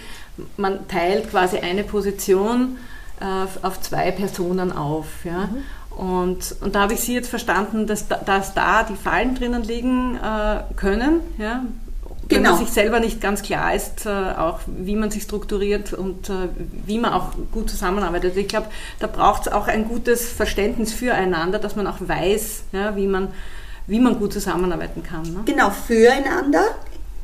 [0.56, 2.78] man teilt quasi eine Position
[3.20, 5.26] äh, auf zwei Personen auf.
[5.26, 5.48] Ja?
[5.48, 5.64] Mhm.
[5.98, 10.16] Und, und da habe ich Sie jetzt verstanden, dass, dass da die Fallen drinnen liegen
[10.16, 11.64] äh, können, ja?
[12.30, 12.56] Wenn genau.
[12.56, 16.50] man sich selber nicht ganz klar ist, äh, auch wie man sich strukturiert und äh,
[16.86, 18.38] wie man auch gut zusammenarbeitet.
[18.38, 18.68] Ich glaube,
[19.00, 23.30] da braucht es auch ein gutes Verständnis füreinander, dass man auch weiß, ja, wie, man,
[23.88, 25.24] wie man gut zusammenarbeiten kann.
[25.24, 25.42] Ne?
[25.46, 26.64] Genau, füreinander,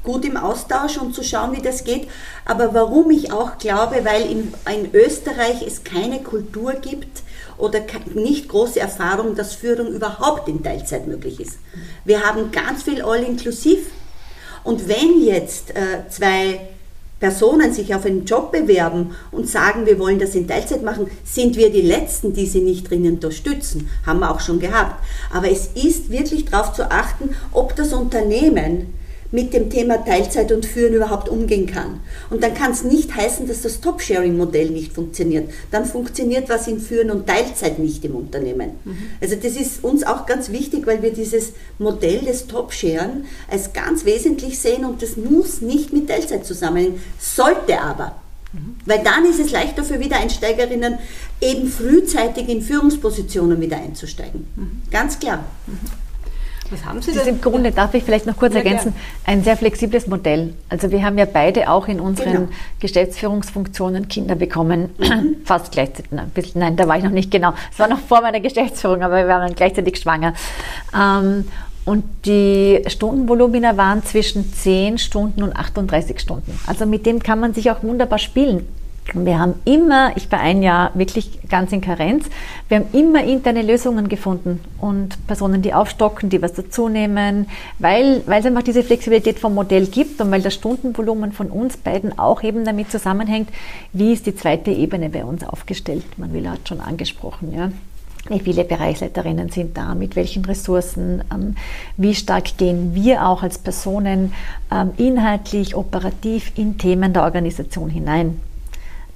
[0.04, 2.08] gut im Austausch und zu schauen, wie das geht.
[2.46, 7.24] Aber warum ich auch glaube, weil in, in Österreich es keine Kultur gibt,
[7.58, 7.80] oder
[8.14, 11.58] nicht große Erfahrung, dass Führung überhaupt in Teilzeit möglich ist.
[12.04, 13.88] Wir haben ganz viel All-Inklusiv.
[14.66, 16.60] Und wenn jetzt äh, zwei
[17.20, 21.56] Personen sich auf einen Job bewerben und sagen, wir wollen das in Teilzeit machen, sind
[21.56, 23.90] wir die Letzten, die sie nicht drinnen unterstützen.
[24.06, 25.02] Haben wir auch schon gehabt.
[25.32, 28.94] Aber es ist wirklich darauf zu achten, ob das Unternehmen
[29.32, 32.00] mit dem Thema Teilzeit und Führen überhaupt umgehen kann.
[32.30, 35.50] Und dann kann es nicht heißen, dass das Top-Sharing-Modell nicht funktioniert.
[35.72, 38.72] Dann funktioniert was in Führen und Teilzeit nicht im Unternehmen.
[38.84, 38.98] Mhm.
[39.22, 44.06] Also das ist uns auch ganz wichtig, weil wir dieses Modell des Top-Sharen als ganz
[44.06, 48.16] wesentlich sehen und das muss nicht mit Teilzeit zusammenhängen, sollte aber.
[48.54, 48.76] Mhm.
[48.86, 50.98] Weil dann ist es leichter für Wiedereinsteigerinnen,
[51.42, 54.48] eben frühzeitig in Führungspositionen wieder einzusteigen.
[54.56, 54.82] Mhm.
[54.92, 55.44] Ganz klar.
[56.72, 57.20] Was haben Sie denn?
[57.20, 58.94] Das ist im Grunde, darf ich vielleicht noch kurz ja, ergänzen,
[59.26, 60.56] ein sehr flexibles Modell.
[60.70, 62.48] Also wir haben ja beide auch in unseren genau.
[62.80, 65.38] Geschäftsführungsfunktionen Kinder bekommen, mhm.
[65.46, 66.12] fast gleichzeitig.
[66.12, 67.54] Ein bisschen, nein, da war ich noch nicht genau.
[67.72, 70.34] Es war noch vor meiner Geschäftsführung, aber wir waren gleichzeitig schwanger.
[70.94, 71.46] Ähm,
[71.86, 76.60] und die Stundenvolumina waren zwischen 10 Stunden und 38 Stunden.
[76.66, 78.68] Also mit dem kann man sich auch wunderbar spielen.
[79.14, 82.26] Wir haben immer, ich war ein Jahr wirklich ganz in Karenz,
[82.68, 88.40] wir haben immer interne Lösungen gefunden und Personen, die aufstocken, die was dazunehmen, weil, weil
[88.40, 92.42] es einfach diese Flexibilität vom Modell gibt und weil das Stundenvolumen von uns beiden auch
[92.42, 93.50] eben damit zusammenhängt,
[93.94, 96.06] wie ist die zweite Ebene bei uns aufgestellt.
[96.18, 97.72] Manuela hat schon angesprochen, ja.
[98.28, 101.56] Wie viele Bereichsleiterinnen sind da, mit welchen Ressourcen, ähm,
[101.96, 104.34] wie stark gehen wir auch als Personen
[104.72, 108.42] ähm, inhaltlich, operativ in Themen der Organisation hinein.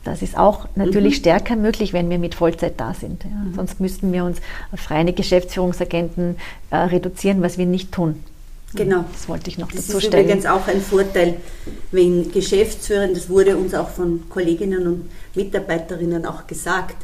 [0.03, 1.19] Das ist auch natürlich mhm.
[1.19, 3.23] stärker möglich, wenn wir mit Vollzeit da sind.
[3.23, 3.29] Ja.
[3.29, 3.53] Mhm.
[3.55, 4.39] Sonst müssten wir uns
[4.71, 6.38] auf reine Geschäftsführungsagenten
[6.71, 8.23] äh, reduzieren, was wir nicht tun.
[8.75, 9.03] Genau.
[9.12, 10.27] Das wollte ich noch das dazu stellen.
[10.27, 11.38] Das ist übrigens auch ein Vorteil,
[11.91, 16.95] wenn Geschäftsführer, das wurde uns auch von Kolleginnen und Mitarbeiterinnen auch gesagt,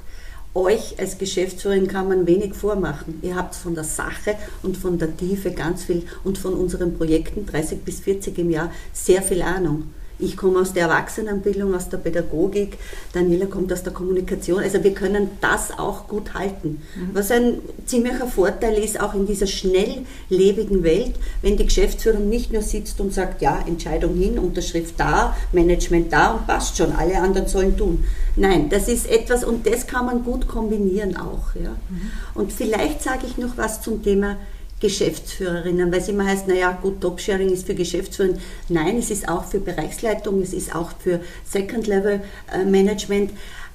[0.53, 3.19] euch als Geschäftsführerin kann man wenig vormachen.
[3.21, 7.45] Ihr habt von der Sache und von der Tiefe ganz viel und von unseren Projekten
[7.45, 9.89] 30 bis 40 im Jahr sehr viel Ahnung.
[10.17, 12.77] Ich komme aus der Erwachsenenbildung, aus der Pädagogik,
[13.13, 14.61] Daniela kommt aus der Kommunikation.
[14.61, 16.81] Also wir können das auch gut halten.
[16.95, 17.09] Mhm.
[17.13, 22.61] Was ein ziemlicher Vorteil ist, auch in dieser schnelllebigen Welt, wenn die Geschäftsführung nicht nur
[22.61, 27.47] sitzt und sagt, ja, Entscheidung hin, Unterschrift da, Management da und passt schon, alle anderen
[27.47, 28.05] sollen tun.
[28.35, 31.55] Nein, das ist etwas und das kann man gut kombinieren auch.
[31.55, 31.71] Ja.
[31.71, 32.11] Mhm.
[32.33, 34.37] Und vielleicht sage ich noch was zum Thema
[34.85, 38.35] Geschäftsführerinnen, weil es immer heißt, naja, gut, Top-Sharing ist für Geschäftsführer.
[38.69, 43.31] Nein, es ist auch für Bereichsleitung, es ist auch für Second-Level-Management,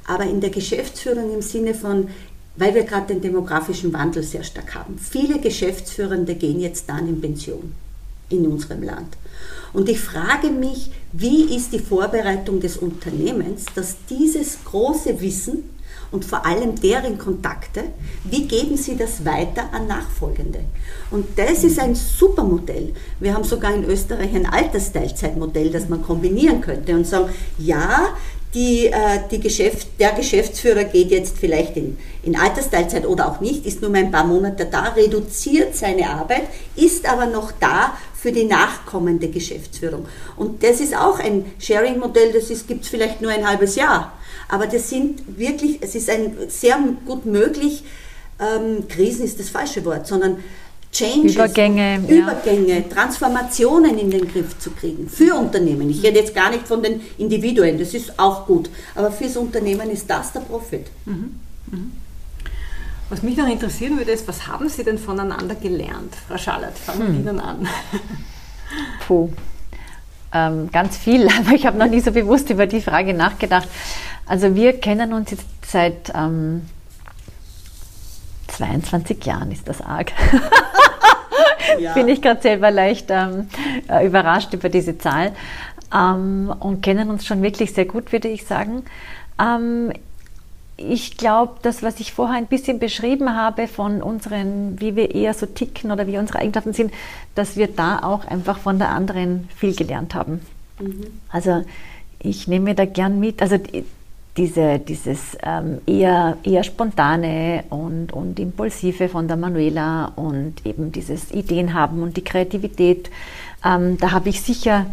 [0.06, 2.08] aber in der Geschäftsführung im Sinne von,
[2.54, 4.98] weil wir gerade den demografischen Wandel sehr stark haben.
[4.98, 7.74] Viele Geschäftsführende gehen jetzt dann in Pension
[8.28, 9.16] in unserem Land.
[9.72, 15.64] Und ich frage mich, wie ist die Vorbereitung des Unternehmens, dass dieses große Wissen
[16.12, 17.84] und vor allem deren Kontakte,
[18.24, 20.60] wie geben sie das weiter an Nachfolgende?
[21.10, 22.92] Und das ist ein super Modell.
[23.20, 28.08] Wir haben sogar in Österreich ein Altersteilzeitmodell, das man kombinieren könnte und sagen, ja,
[28.54, 33.64] die, äh, die Geschäft, der Geschäftsführer geht jetzt vielleicht in, in Altersteilzeit oder auch nicht,
[33.64, 36.42] ist nur mal ein paar Monate da, reduziert seine Arbeit,
[36.74, 40.06] ist aber noch da für die nachkommende Geschäftsführung.
[40.36, 44.12] Und das ist auch ein Sharing-Modell, das gibt es vielleicht nur ein halbes Jahr.
[44.50, 47.84] Aber das sind wirklich, es ist ein sehr gut möglich,
[48.40, 50.38] ähm, Krisen ist das falsche Wort, sondern
[50.92, 52.80] Changes, Übergänge, Übergänge ja.
[52.80, 55.88] Transformationen in den Griff zu kriegen für Unternehmen.
[55.88, 59.88] Ich rede jetzt gar nicht von den Individuen, das ist auch gut, aber fürs Unternehmen
[59.90, 60.86] ist das der Profit.
[61.04, 61.38] Mhm.
[61.70, 61.92] Mhm.
[63.08, 66.14] Was mich noch interessieren würde, ist, was haben Sie denn voneinander gelernt?
[66.28, 67.20] Frau Schallert, fangen wir hm.
[67.20, 67.68] Ihnen an.
[69.06, 69.30] Puh,
[70.32, 73.68] ähm, ganz viel, aber ich habe noch nie so bewusst über die Frage nachgedacht.
[74.26, 76.62] Also wir kennen uns jetzt seit ähm,
[78.48, 80.12] 22 Jahren, ist das arg.
[81.78, 81.94] ja.
[81.94, 83.48] Bin ich gerade selber leicht ähm,
[83.88, 85.32] äh, überrascht über diese Zahl
[85.94, 88.84] ähm, und kennen uns schon wirklich sehr gut, würde ich sagen.
[90.88, 95.34] Ich glaube, das, was ich vorher ein bisschen beschrieben habe von unseren, wie wir eher
[95.34, 96.92] so ticken oder wie unsere Eigenschaften sind,
[97.34, 100.40] dass wir da auch einfach von der anderen viel gelernt haben.
[100.80, 101.06] Mhm.
[101.28, 101.64] Also
[102.18, 103.56] ich nehme da gern mit, also
[104.36, 111.30] diese, dieses ähm, eher, eher spontane und, und impulsive von der Manuela und eben dieses
[111.30, 113.10] Ideen haben und die Kreativität,
[113.64, 114.86] ähm, da habe ich sicher,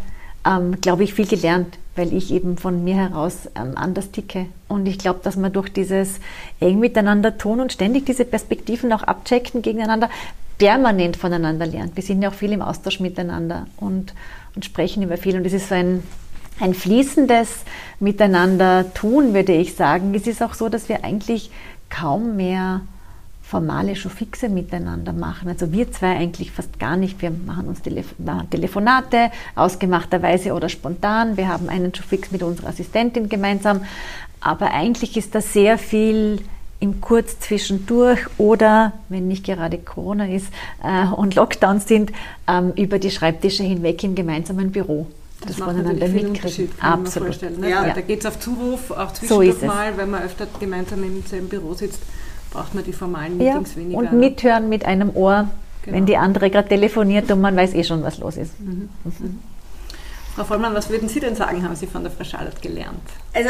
[0.46, 4.48] ähm, glaube ich, viel gelernt, weil ich eben von mir heraus ähm, anders ticke.
[4.68, 6.20] Und ich glaube, dass man durch dieses
[6.60, 10.10] eng miteinander tun und ständig diese Perspektiven auch abchecken gegeneinander,
[10.58, 11.96] permanent voneinander lernt.
[11.96, 14.14] Wir sind ja auch viel im Austausch miteinander und,
[14.56, 15.38] und sprechen über viel.
[15.38, 16.04] Und das ist so ein
[16.60, 17.64] ein fließendes
[18.00, 20.14] Miteinander tun, würde ich sagen.
[20.16, 21.52] Es ist auch so, dass wir eigentlich
[21.90, 22.82] kaum mehr
[23.42, 25.48] formale Showfixe miteinander machen.
[25.48, 27.22] Also wir zwei eigentlich fast gar nicht.
[27.22, 28.14] Wir machen uns Telef
[28.50, 31.38] Telefonate, ausgemachterweise oder spontan.
[31.38, 33.82] Wir haben einen Showfix mit unserer Assistentin gemeinsam.
[34.40, 36.42] Aber eigentlich ist da sehr viel
[36.80, 40.48] im Kurz zwischendurch oder, wenn nicht gerade Corona ist
[40.84, 42.12] äh, und Lockdowns sind,
[42.48, 45.08] ähm, über die Schreibtische hinweg im gemeinsamen Büro
[45.42, 46.70] das, das voneinander mitkriegen.
[46.80, 47.42] Absolut.
[47.60, 47.70] Ne?
[47.70, 47.94] Ja.
[47.94, 51.50] Da geht es auf Zuruf, auch zwischendurch so mal, wenn man öfter gemeinsam im selben
[51.50, 52.02] Büro sitzt,
[52.52, 53.82] braucht man die formalen Meetings ja.
[53.82, 53.98] weniger.
[53.98, 55.50] Und mithören mit einem Ohr,
[55.84, 55.98] genau.
[55.98, 58.60] wenn die andere gerade telefoniert und man weiß eh schon, was los ist.
[58.60, 58.90] Mhm.
[59.04, 59.40] Mhm.
[60.36, 63.02] Frau Vollmann, was würden Sie denn sagen, haben Sie von der Frau Charlotte gelernt?
[63.34, 63.50] Also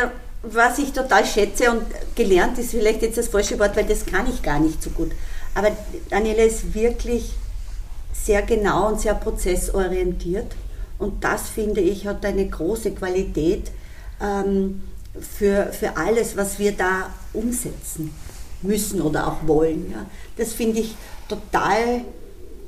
[0.53, 1.83] was ich total schätze und
[2.15, 5.11] gelernt ist vielleicht jetzt das falsche Wort, weil das kann ich gar nicht so gut.
[5.55, 5.71] Aber
[6.09, 7.33] Daniela ist wirklich
[8.13, 10.55] sehr genau und sehr prozessorientiert
[10.99, 13.71] und das, finde ich, hat eine große Qualität
[14.21, 14.83] ähm,
[15.19, 18.13] für, für alles, was wir da umsetzen
[18.61, 19.91] müssen oder auch wollen.
[19.91, 20.05] Ja.
[20.37, 20.95] Das finde ich
[21.29, 22.01] total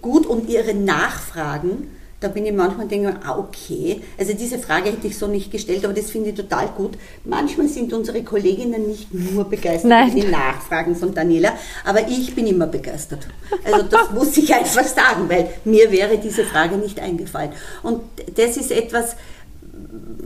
[0.01, 4.01] gut und ihre Nachfragen da bin ich manchmal denke, ah, okay.
[4.17, 6.97] Also diese Frage hätte ich so nicht gestellt, aber das finde ich total gut.
[7.23, 10.13] Manchmal sind unsere Kolleginnen nicht nur begeistert Nein.
[10.13, 11.53] die Nachfragen von Daniela,
[11.85, 13.27] aber ich bin immer begeistert.
[13.63, 17.51] Also das muss ich einfach sagen, weil mir wäre diese Frage nicht eingefallen.
[17.83, 18.01] Und
[18.35, 19.15] das ist etwas,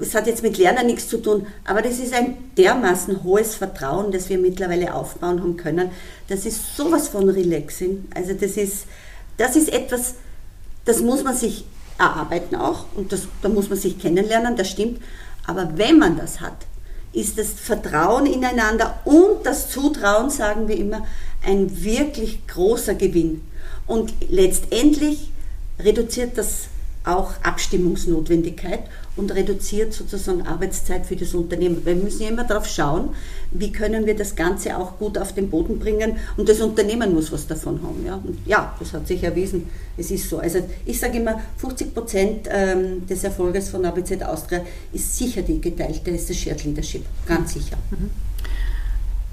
[0.01, 4.11] es hat jetzt mit Lernen nichts zu tun, aber das ist ein dermaßen hohes Vertrauen,
[4.11, 5.91] das wir mittlerweile aufbauen haben können.
[6.27, 8.05] Das ist sowas von relaxing.
[8.15, 8.85] Also das ist,
[9.37, 10.15] das ist etwas,
[10.85, 11.65] das muss man sich
[12.03, 15.01] erarbeiten auch und das, da muss man sich kennenlernen, das stimmt.
[15.45, 16.65] Aber wenn man das hat,
[17.11, 21.05] ist das Vertrauen ineinander und das Zutrauen, sagen wir immer,
[21.45, 23.41] ein wirklich großer Gewinn.
[23.85, 25.31] Und letztendlich
[25.79, 26.67] reduziert das
[27.03, 28.83] auch Abstimmungsnotwendigkeit
[29.15, 31.85] und reduziert sozusagen Arbeitszeit für das Unternehmen.
[31.85, 33.09] Wir müssen ja immer darauf schauen,
[33.51, 37.31] wie können wir das Ganze auch gut auf den Boden bringen und das Unternehmen muss
[37.31, 38.05] was davon haben.
[38.05, 40.39] Ja, und ja das hat sich erwiesen, es ist so.
[40.39, 45.61] Also ich sage immer, 50 Prozent ähm, des Erfolges von ABZ Austria ist sicher die
[45.61, 47.77] geteilte, ist das Shared Leadership, ganz sicher.
[47.91, 48.32] Mhm.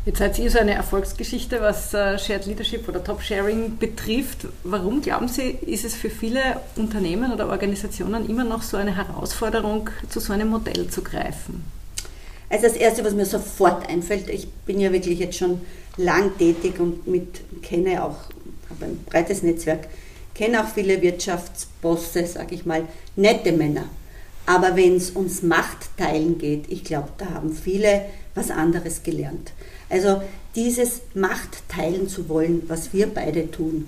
[0.06, 4.46] Jetzt seid ihr so eine Erfolgsgeschichte, was äh, Shared Leadership oder Top Sharing betrifft.
[4.64, 6.40] Warum glauben Sie, ist es für viele
[6.76, 11.64] Unternehmen oder Organisationen immer noch so eine Herausforderung, zu so einem Modell zu greifen?
[12.48, 15.60] Also das Erste, was mir sofort einfällt, ich bin ja wirklich jetzt schon
[15.98, 18.16] lang tätig und mit, kenne auch,
[18.70, 19.86] habe ein breites Netzwerk,
[20.34, 22.84] kenne auch viele Wirtschaftsbosse, sage ich mal,
[23.16, 23.84] nette Männer.
[24.46, 29.52] Aber wenn es ums Machtteilen geht, ich glaube, da haben viele was anderes gelernt.
[29.90, 30.22] Also
[30.54, 33.86] dieses Macht teilen zu wollen, was wir beide tun,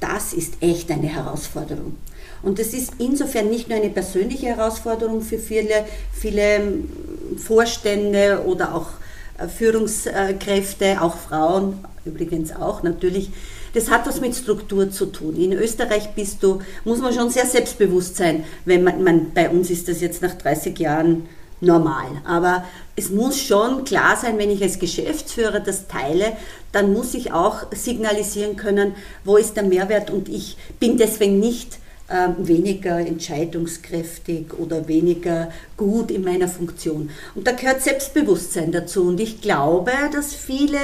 [0.00, 1.96] das ist echt eine Herausforderung.
[2.42, 6.74] Und das ist insofern nicht nur eine persönliche Herausforderung für viele, viele
[7.38, 8.88] Vorstände oder auch
[9.38, 13.30] äh, Führungskräfte, auch Frauen übrigens auch natürlich.
[13.72, 15.36] Das hat was mit Struktur zu tun.
[15.36, 19.70] In Österreich bist du, muss man schon sehr selbstbewusst sein, wenn man, man bei uns
[19.70, 21.26] ist das jetzt nach 30 Jahren
[21.64, 22.06] normal.
[22.24, 22.64] Aber
[22.96, 26.36] es muss schon klar sein, wenn ich als Geschäftsführer das teile,
[26.72, 31.78] dann muss ich auch signalisieren können, wo ist der Mehrwert und ich bin deswegen nicht
[32.06, 37.10] weniger entscheidungskräftig oder weniger gut in meiner Funktion.
[37.34, 39.08] Und da gehört Selbstbewusstsein dazu.
[39.08, 40.78] Und ich glaube, dass viele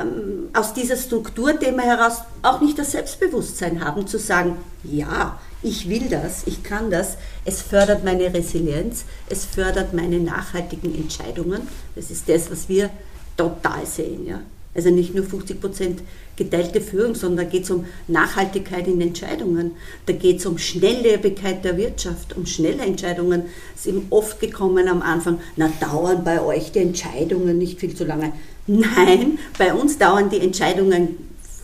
[0.00, 6.08] ähm, aus dieser Strukturthema heraus auch nicht das Selbstbewusstsein haben, zu sagen, ja, ich will
[6.08, 7.18] das, ich kann das.
[7.44, 11.68] Es fördert meine Resilienz, es fördert meine nachhaltigen Entscheidungen.
[11.94, 12.90] Das ist das, was wir
[13.36, 14.26] total sehen.
[14.26, 14.40] Ja?
[14.76, 16.02] Also nicht nur 50 Prozent
[16.36, 19.72] geteilte Führung, sondern da geht es um Nachhaltigkeit in Entscheidungen.
[20.04, 23.44] Da geht es um Schnelllebigkeit der Wirtschaft, um schnelle Entscheidungen.
[23.74, 27.94] Es ist eben oft gekommen am Anfang, na dauern bei euch die Entscheidungen nicht viel
[27.94, 28.32] zu lange.
[28.66, 31.16] Nein, bei uns dauern die Entscheidungen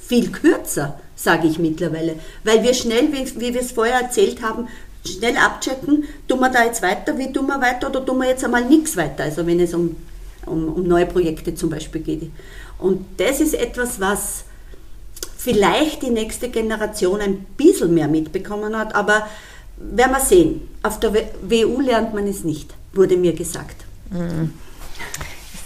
[0.07, 2.17] viel kürzer sage ich mittlerweile.
[2.45, 4.69] Weil wir schnell, wie, wie wir es vorher erzählt haben,
[5.07, 8.45] schnell abchecken, tun wir da jetzt weiter, wie tun wir weiter oder tun wir jetzt
[8.45, 9.97] einmal nichts weiter, also wenn es um,
[10.47, 12.31] um, um neue Projekte zum Beispiel geht.
[12.83, 14.45] Und das ist etwas, was
[15.37, 19.27] vielleicht die nächste Generation ein bisschen mehr mitbekommen hat, aber
[19.77, 20.63] werden wir sehen.
[20.83, 23.85] Auf der WU lernt man es nicht, wurde mir gesagt.
[24.11, 24.53] Mhm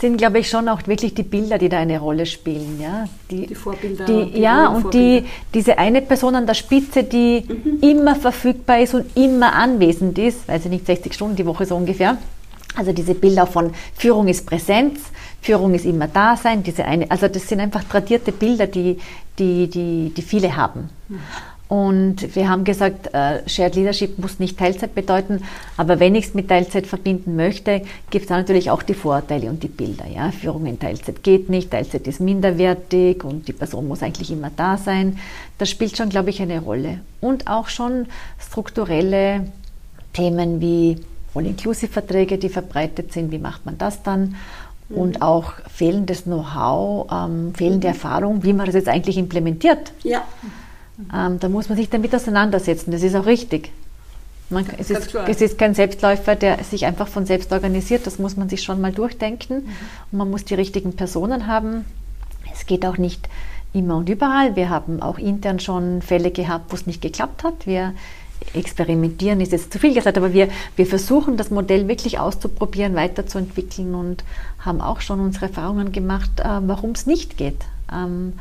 [0.01, 2.79] sind, glaube ich, schon auch wirklich die Bilder, die da eine Rolle spielen.
[2.81, 3.09] Ja?
[3.31, 4.05] Die, die Vorbilder.
[4.05, 5.25] Die, die ja, und die,
[5.55, 7.79] diese eine Person an der Spitze, die mhm.
[7.81, 11.77] immer verfügbar ist und immer anwesend ist, weiß ich nicht, 60 Stunden die Woche so
[11.77, 12.19] ungefähr.
[12.77, 15.01] Also diese Bilder von Führung ist Präsenz,
[15.43, 18.99] Führung ist immer da sein, diese eine, also das sind einfach tradierte Bilder, die,
[19.39, 20.91] die, die, die viele haben.
[21.69, 25.43] Und wir haben gesagt, äh, Shared Leadership muss nicht Teilzeit bedeuten,
[25.77, 29.65] aber wenn ich es mit Teilzeit verbinden möchte, gibt es natürlich auch die Vorteile und
[29.65, 30.07] die Bilder.
[30.07, 30.31] Ja?
[30.31, 34.77] Führung in Teilzeit geht nicht, Teilzeit ist minderwertig und die Person muss eigentlich immer da
[34.77, 35.19] sein.
[35.59, 37.01] Das spielt schon, glaube ich, eine Rolle.
[37.21, 38.07] Und auch schon
[38.39, 39.49] strukturelle
[40.13, 40.99] Themen wie
[41.35, 44.37] All-Inclusive-Verträge, die verbreitet sind, wie macht man das dann?
[44.89, 44.97] Mhm.
[44.97, 47.95] Und auch fehlendes Know-how, ähm, fehlende mhm.
[47.95, 49.93] Erfahrung, wie man das jetzt eigentlich implementiert.
[50.03, 50.23] Ja.
[51.15, 52.91] Ähm, da muss man sich damit auseinandersetzen.
[52.91, 53.71] Das ist auch richtig.
[54.49, 58.07] Man, es, ist, es, ist, kein Selbstläufer, der sich einfach von selbst organisiert.
[58.07, 59.65] Das muss man sich schon mal durchdenken.
[59.65, 59.69] Mhm.
[60.13, 61.85] Und man muss die richtigen Personen haben.
[62.53, 63.29] Es geht auch nicht
[63.73, 64.57] immer und überall.
[64.57, 67.67] Wir haben auch intern schon Fälle gehabt, wo es nicht geklappt hat.
[67.67, 67.93] Wir
[68.55, 73.95] experimentieren, ist jetzt zu viel gesagt, aber wir, wir versuchen das Modell wirklich auszuprobieren, weiterzuentwickeln
[73.95, 74.25] und
[74.59, 77.65] haben auch schon unsere Erfahrungen gemacht, äh, warum es nicht geht.
[77.93, 78.35] Ähm,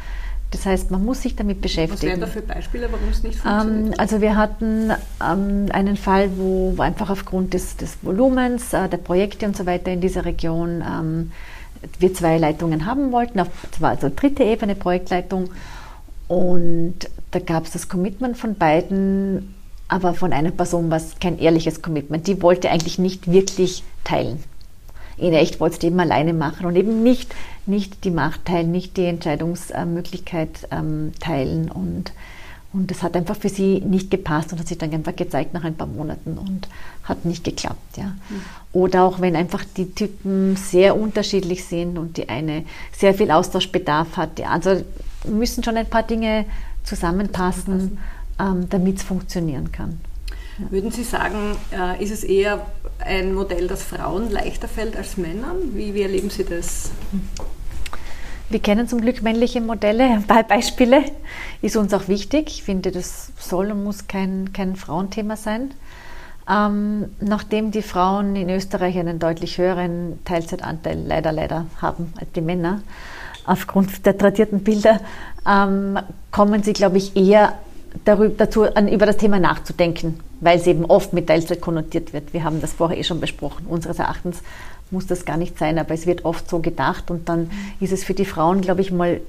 [0.52, 1.94] das heißt, man muss sich damit beschäftigen.
[1.94, 3.88] Was wären da für Beispiele, warum es nicht funktioniert?
[3.88, 4.92] Ähm, also wir hatten
[5.22, 9.66] ähm, einen Fall, wo, wo, einfach aufgrund des, des Volumens, äh, der Projekte und so
[9.66, 11.32] weiter in dieser Region ähm,
[12.00, 15.50] wir zwei Leitungen haben wollten, auf, zwar also dritte Ebene Projektleitung
[16.28, 16.96] und
[17.32, 19.55] da gab es das Commitment von beiden,
[19.88, 22.28] aber von einer Person war es kein ehrliches Commitment.
[22.28, 24.44] Die wollte eigentlich nicht wirklich teilen
[25.18, 27.34] in echt wollte es eben alleine machen und eben nicht,
[27.66, 31.72] nicht die Macht teilen, nicht die Entscheidungsmöglichkeit ähm, teilen.
[31.72, 32.12] Und,
[32.74, 35.64] und das hat einfach für sie nicht gepasst und hat sich dann einfach gezeigt nach
[35.64, 36.68] ein paar Monaten und
[37.04, 37.98] hat nicht geklappt.
[37.98, 38.08] Ja.
[38.08, 38.42] Mhm.
[38.74, 44.18] Oder auch wenn einfach die Typen sehr unterschiedlich sind und die eine sehr viel Austauschbedarf
[44.18, 44.38] hat.
[44.40, 44.50] Ja.
[44.50, 44.84] Also
[45.26, 46.46] müssen schon ein paar Dinge
[46.84, 47.98] zusammenpassen,
[48.40, 50.00] ähm, damit es funktionieren kann.
[50.70, 52.66] Würden Sie sagen, äh, ist es eher
[53.00, 55.58] ein Modell, das Frauen leichter fällt als Männern?
[55.74, 56.92] Wie, wie erleben Sie das?
[58.50, 61.04] Wir kennen zum Glück männliche Modelle, Beispiele,
[61.62, 62.48] ist uns auch wichtig.
[62.48, 65.72] Ich finde, das soll und muss kein, kein Frauenthema sein.
[66.48, 72.42] Ähm, nachdem die Frauen in Österreich einen deutlich höheren Teilzeitanteil leider, leider haben als die
[72.42, 72.82] Männer,
[73.46, 75.02] aufgrund der tradierten Bilder,
[75.48, 76.00] ähm,
[76.32, 77.58] kommen sie, glaube ich, eher
[78.04, 82.34] darüber, dazu, an, über das Thema nachzudenken, weil es eben oft mit Teilzeit konnotiert wird.
[82.34, 83.66] Wir haben das vorher eh schon besprochen.
[83.68, 84.42] Unseres Erachtens
[84.92, 88.04] muss das gar nicht sein, aber es wird oft so gedacht und dann ist es
[88.04, 89.22] für die Frauen, glaube ich, mal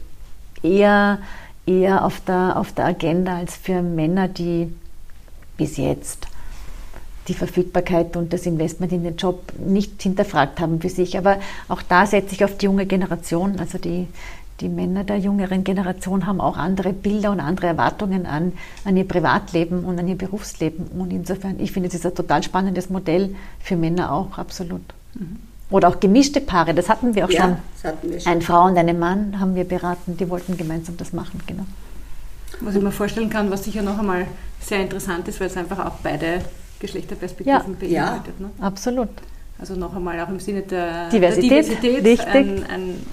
[0.63, 1.19] eher,
[1.67, 4.73] eher auf, der, auf der Agenda als für Männer, die
[5.57, 6.27] bis jetzt
[7.29, 11.19] die Verfügbarkeit und das Investment in den Job nicht hinterfragt haben für sich.
[11.19, 11.39] Aber
[11.69, 13.59] auch da setze ich auf die junge Generation.
[13.59, 14.07] Also die,
[14.61, 18.53] die Männer der jüngeren Generation haben auch andere Bilder und andere Erwartungen an,
[18.85, 20.87] an ihr Privatleben und an ihr Berufsleben.
[20.99, 24.83] Und insofern, ich finde, es ist ein total spannendes Modell für Männer auch, absolut.
[25.15, 25.37] Mhm.
[25.69, 27.43] Oder auch gemischte Paare, das hatten wir auch ja,
[27.83, 27.93] schon.
[28.03, 28.33] Wir schon.
[28.33, 31.65] Eine Frau und einen Mann haben wir beraten, die wollten gemeinsam das machen, genau.
[32.61, 34.27] Was ich mir vorstellen kann, was sicher noch einmal
[34.61, 36.41] sehr interessant ist, weil es einfach auch beide
[36.79, 38.05] Geschlechterperspektiven ja.
[38.05, 38.41] beinhaltet.
[38.41, 38.51] Ne?
[38.61, 39.09] Absolut.
[39.59, 43.07] Also noch einmal auch im Sinne der Diversität, der Diversität ein, ein,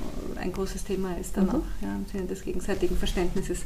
[0.43, 1.51] ein, großes Thema ist dann mhm.
[1.51, 3.61] auch ja, im Sinne des gegenseitigen Verständnisses.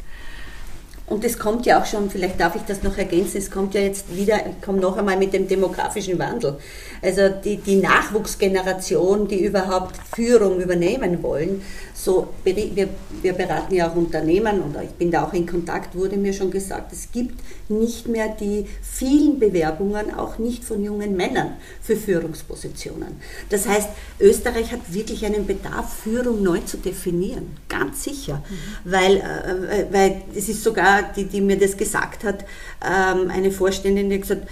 [1.08, 3.82] Und es kommt ja auch schon, vielleicht darf ich das noch ergänzen, es kommt ja
[3.82, 6.58] jetzt wieder, kommt noch einmal mit dem demografischen Wandel.
[7.02, 11.62] Also die, die Nachwuchsgeneration, die überhaupt Führung übernehmen wollen,
[11.94, 12.90] so, wir,
[13.22, 16.52] wir beraten ja auch Unternehmen oder ich bin da auch in Kontakt, wurde mir schon
[16.52, 17.40] gesagt, es gibt
[17.70, 23.20] nicht mehr die vielen Bewerbungen, auch nicht von jungen Männern für Führungspositionen.
[23.50, 23.90] Das heißt,
[24.20, 28.92] Österreich hat wirklich einen Bedarf, Führung neu zu definieren, ganz sicher, mhm.
[28.92, 32.46] weil, äh, weil es ist sogar, die, die mir das gesagt hat,
[32.84, 34.48] ähm, eine Vorständin, die gesagt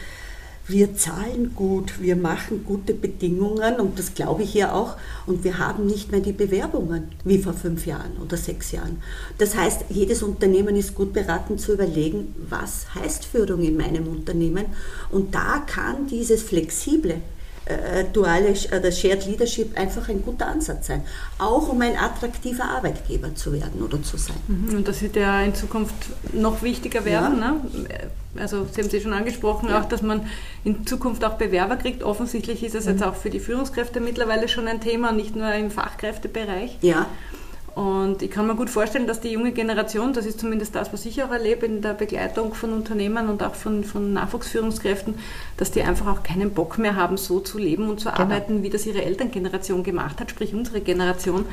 [0.68, 5.60] wir zahlen gut, wir machen gute Bedingungen und das glaube ich ja auch und wir
[5.60, 9.02] haben nicht mehr die Bewerbungen wie vor fünf Jahren oder sechs Jahren.
[9.38, 14.66] Das heißt, jedes Unternehmen ist gut beraten zu überlegen, was heißt Führung in meinem Unternehmen
[15.12, 17.22] und da kann dieses flexible
[17.66, 21.02] äh, duale, das Shared Leadership einfach ein guter Ansatz sein,
[21.40, 24.38] auch um ein attraktiver Arbeitgeber zu werden oder zu sein.
[24.48, 24.78] Mhm.
[24.78, 25.96] Und das wird ja in Zukunft
[26.34, 27.40] noch wichtiger werden.
[27.40, 27.52] Ja.
[27.52, 27.62] Ne?
[28.38, 29.82] Also Sie haben es schon angesprochen, ja.
[29.82, 30.28] auch dass man
[30.64, 32.04] in Zukunft auch Bewerber kriegt.
[32.04, 32.92] Offensichtlich ist es mhm.
[32.92, 36.78] jetzt auch für die Führungskräfte mittlerweile schon ein Thema, nicht nur im Fachkräftebereich.
[36.82, 37.08] Ja.
[37.76, 41.06] Und ich kann mir gut vorstellen, dass die junge Generation, das ist zumindest das, was
[41.06, 45.16] ich auch erlebe in der Begleitung von Unternehmen und auch von, von Nachwuchsführungskräften,
[45.58, 48.22] dass die einfach auch keinen Bock mehr haben, so zu leben und zu genau.
[48.22, 51.44] arbeiten, wie das ihre Elterngeneration gemacht hat, sprich unsere Generation,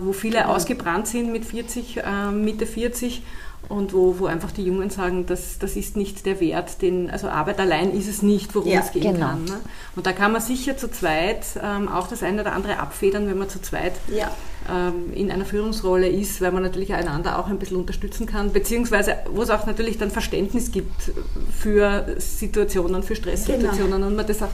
[0.00, 0.54] wo viele genau.
[0.54, 3.22] ausgebrannt sind mit 40, äh, Mitte 40
[3.68, 7.28] und wo, wo einfach die Jungen sagen, das, das ist nicht der Wert, den, also
[7.28, 9.26] Arbeit allein ist es nicht, worum ja, es gehen genau.
[9.26, 9.44] kann.
[9.44, 9.58] Ne?
[9.96, 13.38] Und da kann man sicher zu zweit ähm, auch das eine oder andere abfedern, wenn
[13.38, 14.30] man zu zweit ja.
[14.70, 19.16] ähm, in einer Führungsrolle ist, weil man natürlich einander auch ein bisschen unterstützen kann, beziehungsweise
[19.32, 21.12] wo es auch natürlich dann Verständnis gibt
[21.58, 24.06] für Situationen, für Stresssituationen genau.
[24.06, 24.50] und man das auch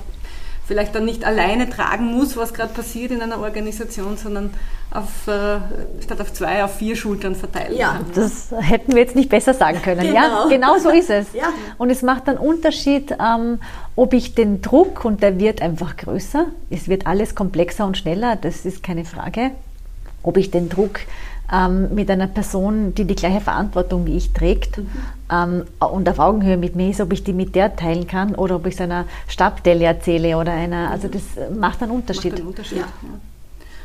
[0.66, 4.50] vielleicht dann nicht alleine tragen muss, was gerade passiert in einer Organisation, sondern
[4.90, 5.58] auf, äh,
[6.02, 7.94] statt auf zwei, auf vier Schultern verteilen ja.
[7.94, 8.06] kann.
[8.14, 10.00] Das hätten wir jetzt nicht besser sagen können.
[10.00, 11.32] Genau, ja, genau so ist es.
[11.32, 11.48] ja.
[11.78, 13.60] Und es macht einen Unterschied, ähm,
[13.96, 18.36] ob ich den Druck, und der wird einfach größer, es wird alles komplexer und schneller,
[18.36, 19.50] das ist keine Frage,
[20.22, 21.00] ob ich den Druck
[21.52, 24.88] ähm, mit einer Person, die die gleiche Verantwortung wie ich trägt mhm.
[25.30, 28.56] ähm, und auf Augenhöhe mit mir ist, ob ich die mit der teilen kann oder
[28.56, 31.22] ob ich es einer Stabdelle erzähle oder einer, also das
[31.54, 32.32] macht einen Unterschied.
[32.32, 32.78] Macht einen Unterschied.
[32.78, 32.84] Ja.
[32.84, 33.18] Ja.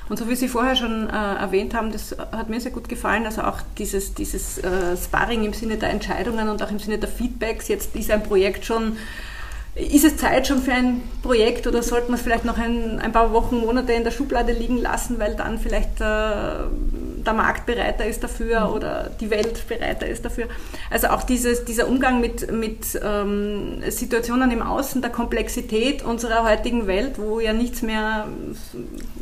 [0.10, 3.26] Und so wie Sie vorher schon äh, erwähnt haben, das hat mir sehr gut gefallen,
[3.26, 7.10] also auch dieses, dieses äh, Sparring im Sinne der Entscheidungen und auch im Sinne der
[7.10, 7.68] Feedbacks.
[7.68, 8.96] Jetzt ist ein Projekt schon
[9.78, 13.12] ist es Zeit schon für ein Projekt oder sollte man es vielleicht noch ein, ein
[13.12, 16.66] paar Wochen, Monate in der Schublade liegen lassen, weil dann vielleicht äh,
[17.26, 18.74] der Markt bereiter ist dafür mhm.
[18.74, 20.48] oder die Welt bereiter ist dafür.
[20.90, 26.88] Also auch dieses, dieser Umgang mit, mit ähm, Situationen im Außen, der Komplexität unserer heutigen
[26.88, 28.28] Welt, wo ja nichts mehr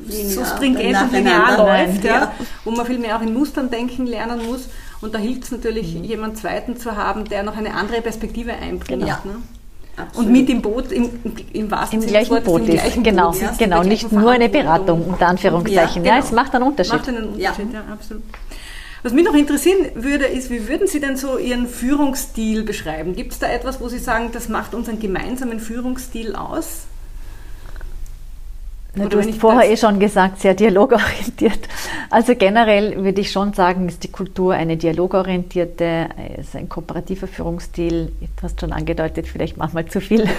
[0.08, 2.32] so stringent und linear läuft, ja, ja,
[2.64, 4.70] wo man viel mehr auch in Mustern denken lernen muss.
[5.02, 6.06] Und da hilft es natürlich, mhm.
[6.06, 9.02] jemanden Zweiten zu haben, der noch eine andere Perspektive einbringt.
[9.02, 9.18] Genau.
[9.26, 9.42] Ne?
[9.98, 10.28] Absolut.
[10.28, 11.10] Und mit im Boot, im,
[11.54, 13.04] im wahrsten Im gleichen Boot im gleichen ist.
[13.04, 16.04] Genau, ja, genau nicht nur eine Beratung, unter Anführungszeichen.
[16.04, 16.16] Ja, genau.
[16.16, 16.94] ja, es macht einen Unterschied.
[16.94, 18.24] Macht einen Unterschied, ja, ja absolut.
[19.04, 23.16] Was mich noch interessieren würde, ist, wie würden Sie denn so Ihren Führungsstil beschreiben?
[23.16, 26.88] Gibt es da etwas, wo Sie sagen, das macht unseren gemeinsamen Führungsstil aus?
[28.96, 31.60] Na, du hast vorher eh schon gesagt, sehr dialogorientiert.
[32.10, 38.12] Also generell würde ich schon sagen, ist die Kultur eine dialogorientierte, ist ein kooperativer Führungsstil.
[38.20, 40.28] Du hast schon angedeutet, vielleicht manchmal zu viel.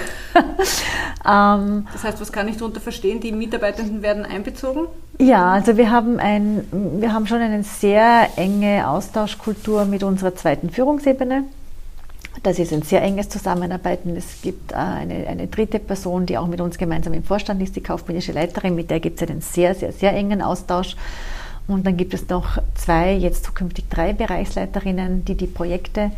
[1.27, 3.19] Ähm, das heißt, was kann ich darunter verstehen?
[3.19, 4.87] Die Mitarbeitenden werden einbezogen?
[5.19, 10.69] Ja, also wir haben, ein, wir haben schon eine sehr enge Austauschkultur mit unserer zweiten
[10.69, 11.43] Führungsebene.
[12.43, 14.15] Das ist ein sehr enges Zusammenarbeiten.
[14.15, 17.75] Es gibt äh, eine, eine dritte Person, die auch mit uns gemeinsam im Vorstand ist,
[17.75, 20.95] die kaufmännische Leiterin, mit der gibt es einen sehr, sehr, sehr engen Austausch.
[21.67, 26.11] Und dann gibt es noch zwei, jetzt zukünftig drei Bereichsleiterinnen, die die Projekte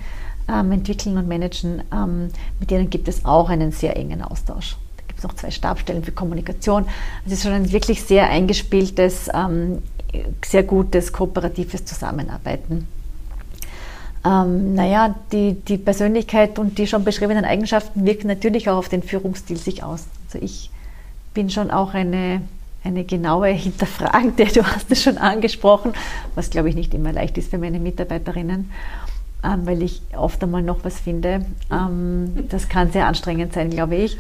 [0.48, 1.82] ähm, entwickeln und managen.
[1.92, 4.78] Ähm, mit denen gibt es auch einen sehr engen Austausch.
[4.98, 6.86] Da gibt es noch zwei Stabstellen für Kommunikation.
[7.26, 9.82] Es ist schon ein wirklich sehr eingespieltes, ähm,
[10.46, 12.88] sehr gutes kooperatives Zusammenarbeiten.
[14.26, 19.02] Ähm, naja, die, die Persönlichkeit und die schon beschriebenen Eigenschaften wirken natürlich auch auf den
[19.02, 20.08] Führungsstil sich aus.
[20.28, 20.70] Also ich
[21.34, 22.42] bin schon auch eine,
[22.84, 25.94] eine genaue Hinterfragende, du hast es schon angesprochen,
[26.36, 28.72] was glaube ich nicht immer leicht ist für meine Mitarbeiterinnen,
[29.44, 31.46] ähm, weil ich oft einmal noch was finde.
[31.72, 34.18] Ähm, das kann sehr anstrengend sein, glaube ich.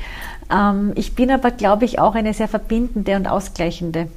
[0.49, 4.07] Ähm, ich bin aber, glaube ich, auch eine sehr verbindende und ausgleichende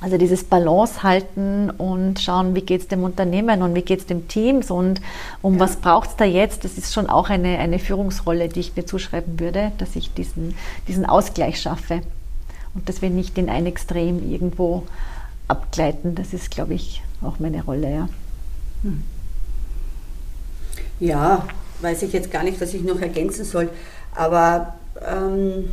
[0.00, 4.06] also dieses Balance halten und schauen, wie geht es dem Unternehmen und wie geht es
[4.06, 5.00] dem Teams und
[5.40, 5.60] um ja.
[5.60, 8.84] was braucht es da jetzt, das ist schon auch eine, eine Führungsrolle, die ich mir
[8.84, 10.56] zuschreiben würde, dass ich diesen,
[10.88, 12.00] diesen Ausgleich schaffe
[12.74, 14.84] und dass wir nicht in ein Extrem irgendwo
[15.48, 16.14] abgleiten.
[16.14, 17.90] Das ist, glaube ich, auch meine Rolle.
[17.90, 18.08] Ja.
[18.82, 19.02] Hm.
[21.00, 21.46] ja,
[21.80, 23.70] weiß ich jetzt gar nicht, was ich noch ergänzen soll,
[24.14, 24.74] aber
[25.06, 25.70] ähm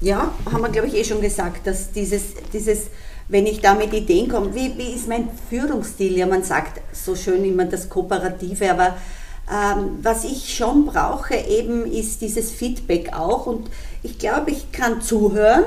[0.00, 2.22] ja, haben wir, glaube ich, eh schon gesagt, dass dieses,
[2.52, 2.88] dieses
[3.28, 6.16] wenn ich da mit Ideen komme, wie, wie ist mein Führungsstil?
[6.16, 8.96] Ja, man sagt so schön immer das Kooperative, aber
[9.50, 13.68] ähm, was ich schon brauche eben ist dieses Feedback auch und
[14.02, 15.64] ich glaube, ich kann zuhören,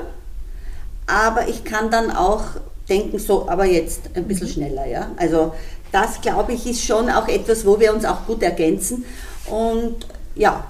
[1.07, 2.43] aber ich kann dann auch
[2.88, 4.51] denken, so, aber jetzt ein bisschen mhm.
[4.51, 5.11] schneller, ja.
[5.17, 5.53] Also
[5.91, 9.05] das, glaube ich, ist schon auch etwas, wo wir uns auch gut ergänzen
[9.47, 10.65] und ja,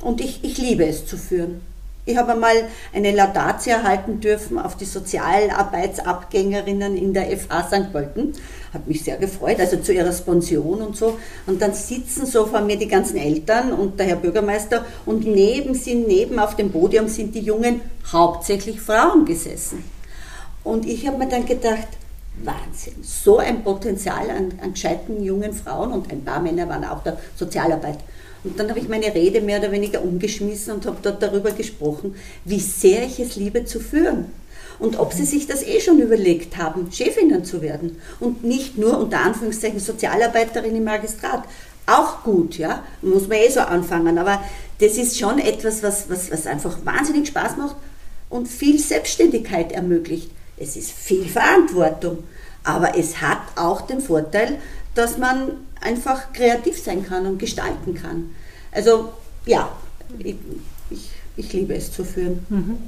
[0.00, 1.62] und ich, ich liebe es zu führen.
[2.06, 7.92] Ich habe einmal eine Laudatio erhalten dürfen auf die Sozialarbeitsabgängerinnen in der FH St.
[7.92, 8.34] Pölten.
[8.74, 11.18] Hat mich sehr gefreut, also zu ihrer Sponsion und so.
[11.46, 15.74] Und dann sitzen so vor mir die ganzen Eltern und der Herr Bürgermeister und neben
[15.74, 17.80] sind, neben auf dem Podium sind die Jungen,
[18.12, 19.82] hauptsächlich Frauen gesessen.
[20.62, 21.88] Und ich habe mir dann gedacht,
[22.42, 27.02] Wahnsinn, so ein Potenzial an, an gescheiten jungen Frauen und ein paar Männer waren auch
[27.02, 28.00] der Sozialarbeit
[28.44, 32.14] und dann habe ich meine Rede mehr oder weniger umgeschmissen und habe dort darüber gesprochen,
[32.44, 34.26] wie sehr ich es liebe zu führen.
[34.78, 37.96] Und ob sie sich das eh schon überlegt haben, Chefinnen zu werden.
[38.20, 41.44] Und nicht nur unter Anführungszeichen Sozialarbeiterin im Magistrat.
[41.86, 44.18] Auch gut, ja, muss man eh so anfangen.
[44.18, 44.42] Aber
[44.80, 47.76] das ist schon etwas, was, was, was einfach wahnsinnig Spaß macht
[48.28, 50.30] und viel Selbstständigkeit ermöglicht.
[50.56, 52.18] Es ist viel Verantwortung,
[52.64, 54.58] aber es hat auch den Vorteil,
[54.94, 55.52] dass man
[55.84, 58.34] einfach kreativ sein kann und gestalten kann.
[58.72, 59.12] Also
[59.46, 59.70] ja,
[60.18, 60.36] ich,
[60.90, 62.44] ich, ich liebe es zu führen.
[62.48, 62.78] Mhm.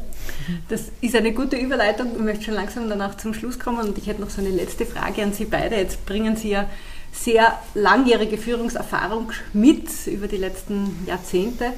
[0.68, 2.12] Das ist eine gute Überleitung.
[2.16, 4.86] Ich möchte schon langsam danach zum Schluss kommen und ich hätte noch so eine letzte
[4.86, 5.76] Frage an Sie beide.
[5.76, 6.68] Jetzt bringen Sie ja
[7.12, 11.72] sehr langjährige Führungserfahrung mit über die letzten Jahrzehnte.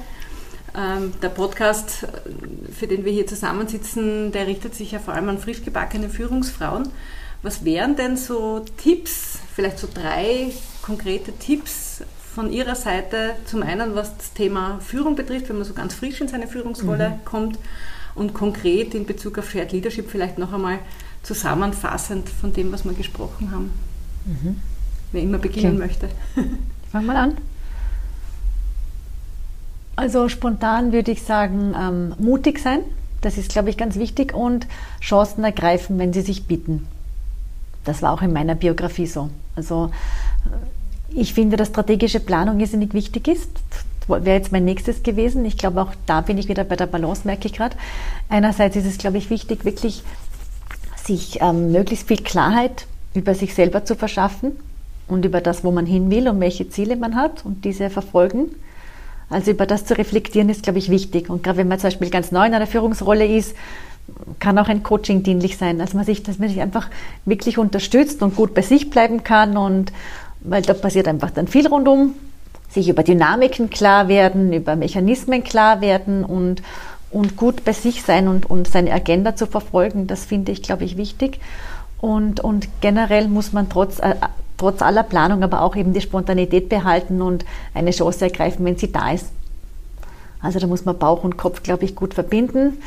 [0.75, 2.05] Ähm, der Podcast,
[2.77, 6.89] für den wir hier zusammensitzen, der richtet sich ja vor allem an frisch gebackene Führungsfrauen.
[7.41, 10.51] Was wären denn so Tipps, vielleicht so drei
[10.89, 12.01] konkrete Tipps
[12.33, 16.19] von Ihrer Seite, zum einen was das Thema Führung betrifft, wenn man so ganz frisch
[16.19, 17.25] in seine Führungsrolle mhm.
[17.25, 17.59] kommt
[18.15, 20.79] und konkret in Bezug auf Shared Leadership vielleicht noch einmal
[21.21, 23.71] zusammenfassend von dem, was wir gesprochen haben.
[24.25, 24.55] Mhm.
[25.11, 25.85] Wer immer beginnen okay.
[25.85, 26.09] möchte.
[26.91, 27.37] Fang mal an.
[29.95, 32.79] Also spontan würde ich sagen, ähm, mutig sein.
[33.21, 34.65] Das ist, glaube ich, ganz wichtig und
[35.01, 36.87] Chancen ergreifen, wenn sie sich bieten.
[37.83, 39.29] Das war auch in meiner Biografie so.
[39.55, 39.91] Also
[41.15, 43.49] ich finde, dass strategische Planung irrsinnig wichtig ist.
[44.07, 45.45] Wäre jetzt mein nächstes gewesen.
[45.45, 47.75] Ich glaube, auch da bin ich wieder bei der Balance, merke ich gerade.
[48.27, 50.03] Einerseits ist es, glaube ich, wichtig, wirklich
[51.03, 54.53] sich ähm, möglichst viel Klarheit über sich selber zu verschaffen
[55.07, 58.47] und über das, wo man hin will und welche Ziele man hat und diese verfolgen.
[59.29, 61.29] Also über das zu reflektieren ist, glaube ich, wichtig.
[61.29, 63.55] Und gerade wenn man zum Beispiel ganz neu in einer Führungsrolle ist,
[64.39, 66.89] kann auch ein Coaching dienlich sein, dass man sich, dass man sich einfach
[67.25, 69.91] wirklich unterstützt und gut bei sich bleiben kann und
[70.41, 72.15] weil da passiert einfach dann viel rundum,
[72.69, 76.61] sich über Dynamiken klar werden, über Mechanismen klar werden und,
[77.11, 80.83] und gut bei sich sein und, und seine Agenda zu verfolgen, das finde ich, glaube
[80.83, 81.39] ich, wichtig.
[81.99, 84.15] Und, und generell muss man trotz, äh,
[84.57, 88.91] trotz aller Planung aber auch eben die Spontanität behalten und eine Chance ergreifen, wenn sie
[88.91, 89.31] da ist.
[90.41, 92.77] Also da muss man Bauch und Kopf, glaube ich, gut verbinden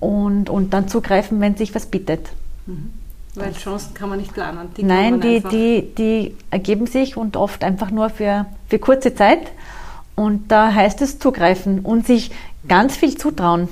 [0.00, 2.28] und, und dann zugreifen, wenn sich was bietet.
[2.66, 2.92] Mhm.
[3.34, 4.70] Weil Chancen kann man nicht planen.
[4.76, 9.52] Die Nein, die, die, die ergeben sich und oft einfach nur für, für kurze Zeit.
[10.16, 12.32] Und da heißt es zugreifen und sich
[12.66, 13.68] ganz viel zutrauen.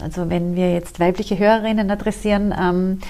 [0.00, 3.00] Also wenn wir jetzt weibliche Hörerinnen adressieren, ähm,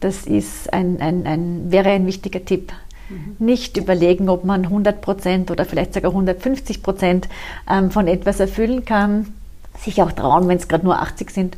[0.00, 2.72] das ist ein, ein, ein, wäre ein wichtiger Tipp.
[3.10, 3.36] Mhm.
[3.38, 7.28] Nicht überlegen, ob man 100 Prozent oder vielleicht sogar 150 Prozent
[7.68, 9.34] ähm, von etwas erfüllen kann.
[9.78, 11.56] Sich auch trauen, wenn es gerade nur 80 sind.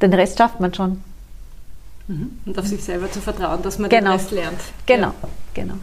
[0.00, 1.02] Den Rest schafft man schon.
[2.08, 2.38] Mhm.
[2.46, 4.10] Und auf sich selber zu vertrauen, dass man genau.
[4.10, 4.60] den Rest lernt.
[4.86, 5.28] Genau, ja.
[5.54, 5.74] genau.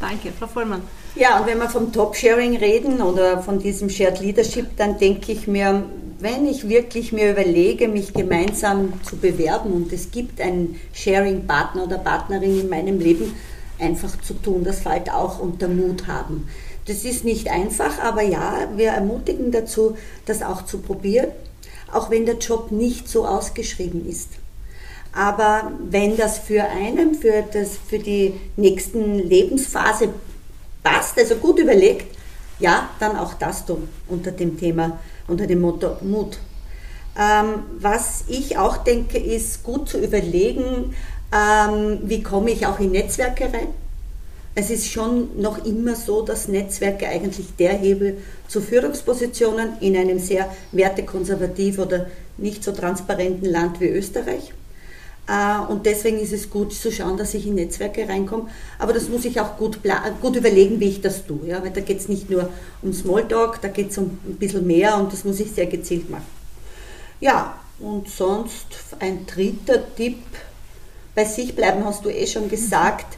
[0.00, 0.82] Danke, Frau Vollmann.
[1.14, 5.46] Ja, und wenn wir vom Top-Sharing reden oder von diesem Shared Leadership, dann denke ich
[5.46, 5.84] mir,
[6.18, 11.98] wenn ich wirklich mir überlege, mich gemeinsam zu bewerben und es gibt einen Sharing-Partner oder
[11.98, 13.34] Partnerin in meinem Leben,
[13.78, 14.64] einfach zu tun.
[14.64, 16.48] Das fällt auch unter Mut haben.
[16.86, 19.96] Das ist nicht einfach, aber ja, wir ermutigen dazu,
[20.26, 21.28] das auch zu probieren,
[21.92, 24.28] auch wenn der Job nicht so ausgeschrieben ist.
[25.14, 30.08] Aber wenn das für einen, für, das, für die nächsten Lebensphase
[30.82, 32.16] passt, also gut überlegt,
[32.58, 34.98] ja, dann auch das tun unter dem Thema,
[35.28, 36.38] unter dem Motto Mut.
[37.16, 40.94] Ähm, was ich auch denke, ist gut zu überlegen,
[41.32, 43.68] ähm, wie komme ich auch in Netzwerke rein.
[44.56, 50.18] Es ist schon noch immer so, dass Netzwerke eigentlich der Hebel zu Führungspositionen in einem
[50.18, 52.06] sehr wertekonservativ oder
[52.36, 54.52] nicht so transparenten Land wie Österreich
[55.70, 58.48] und deswegen ist es gut zu schauen, dass ich in Netzwerke reinkomme.
[58.78, 59.78] Aber das muss ich auch gut,
[60.20, 61.46] gut überlegen, wie ich das tue.
[61.46, 61.62] Ja?
[61.62, 62.50] Weil da geht es nicht nur
[62.82, 66.10] um Smalltalk, da geht es um ein bisschen mehr und das muss ich sehr gezielt
[66.10, 66.26] machen.
[67.20, 68.66] Ja, und sonst
[69.00, 70.18] ein dritter Tipp,
[71.14, 73.16] bei sich bleiben, hast du eh schon gesagt.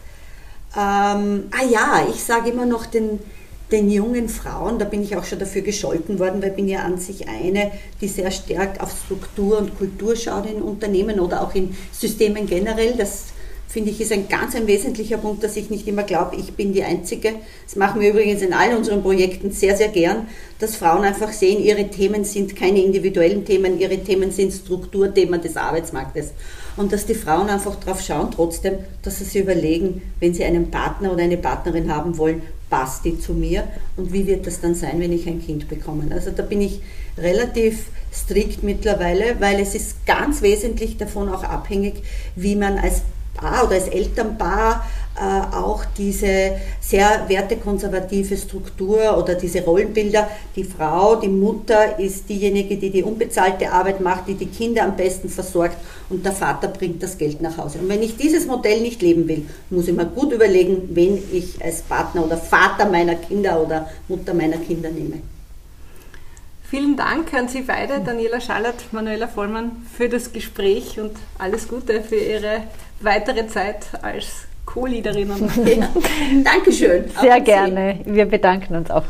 [0.76, 3.18] Ähm, ah ja, ich sage immer noch den,
[3.72, 6.80] den jungen Frauen, da bin ich auch schon dafür gescholten worden, weil ich bin ja
[6.80, 11.54] an sich eine, die sehr stark auf Struktur und Kultur schaut in Unternehmen oder auch
[11.54, 12.94] in Systemen generell.
[12.96, 13.24] Das
[13.76, 16.72] finde ich ist ein ganz ein wesentlicher Punkt, dass ich nicht immer glaube, ich bin
[16.72, 17.34] die Einzige.
[17.64, 20.28] Das machen wir übrigens in all unseren Projekten sehr, sehr gern,
[20.60, 25.56] dass Frauen einfach sehen, ihre Themen sind keine individuellen Themen, ihre Themen sind Strukturthemen des
[25.56, 26.32] Arbeitsmarktes.
[26.76, 30.70] Und dass die Frauen einfach darauf schauen, trotzdem, dass sie sich überlegen, wenn sie einen
[30.70, 32.42] Partner oder eine Partnerin haben wollen,
[32.76, 33.66] passt die zu mir
[33.96, 36.04] und wie wird das dann sein, wenn ich ein Kind bekomme.
[36.10, 36.82] Also da bin ich
[37.16, 42.02] relativ strikt mittlerweile, weil es ist ganz wesentlich davon auch abhängig,
[42.34, 43.00] wie man als
[43.36, 44.86] Paar oder als Elternpaar
[45.18, 50.28] äh, auch diese sehr wertekonservative Struktur oder diese Rollenbilder.
[50.54, 54.94] Die Frau, die Mutter ist diejenige, die die unbezahlte Arbeit macht, die die Kinder am
[54.94, 55.76] besten versorgt
[56.10, 57.78] und der Vater bringt das Geld nach Hause.
[57.78, 61.64] Und wenn ich dieses Modell nicht leben will, muss ich mir gut überlegen, wen ich
[61.64, 65.22] als Partner oder Vater meiner Kinder oder Mutter meiner Kinder nehme.
[66.68, 72.02] Vielen Dank an Sie beide, Daniela Schallert, Manuela Vollmann, für das Gespräch und alles Gute
[72.02, 72.64] für Ihre
[73.00, 75.48] weitere Zeit als Co-Leaderinnen.
[76.44, 77.04] Dankeschön.
[77.20, 78.00] Sehr gerne.
[78.04, 79.04] Wir bedanken uns auch.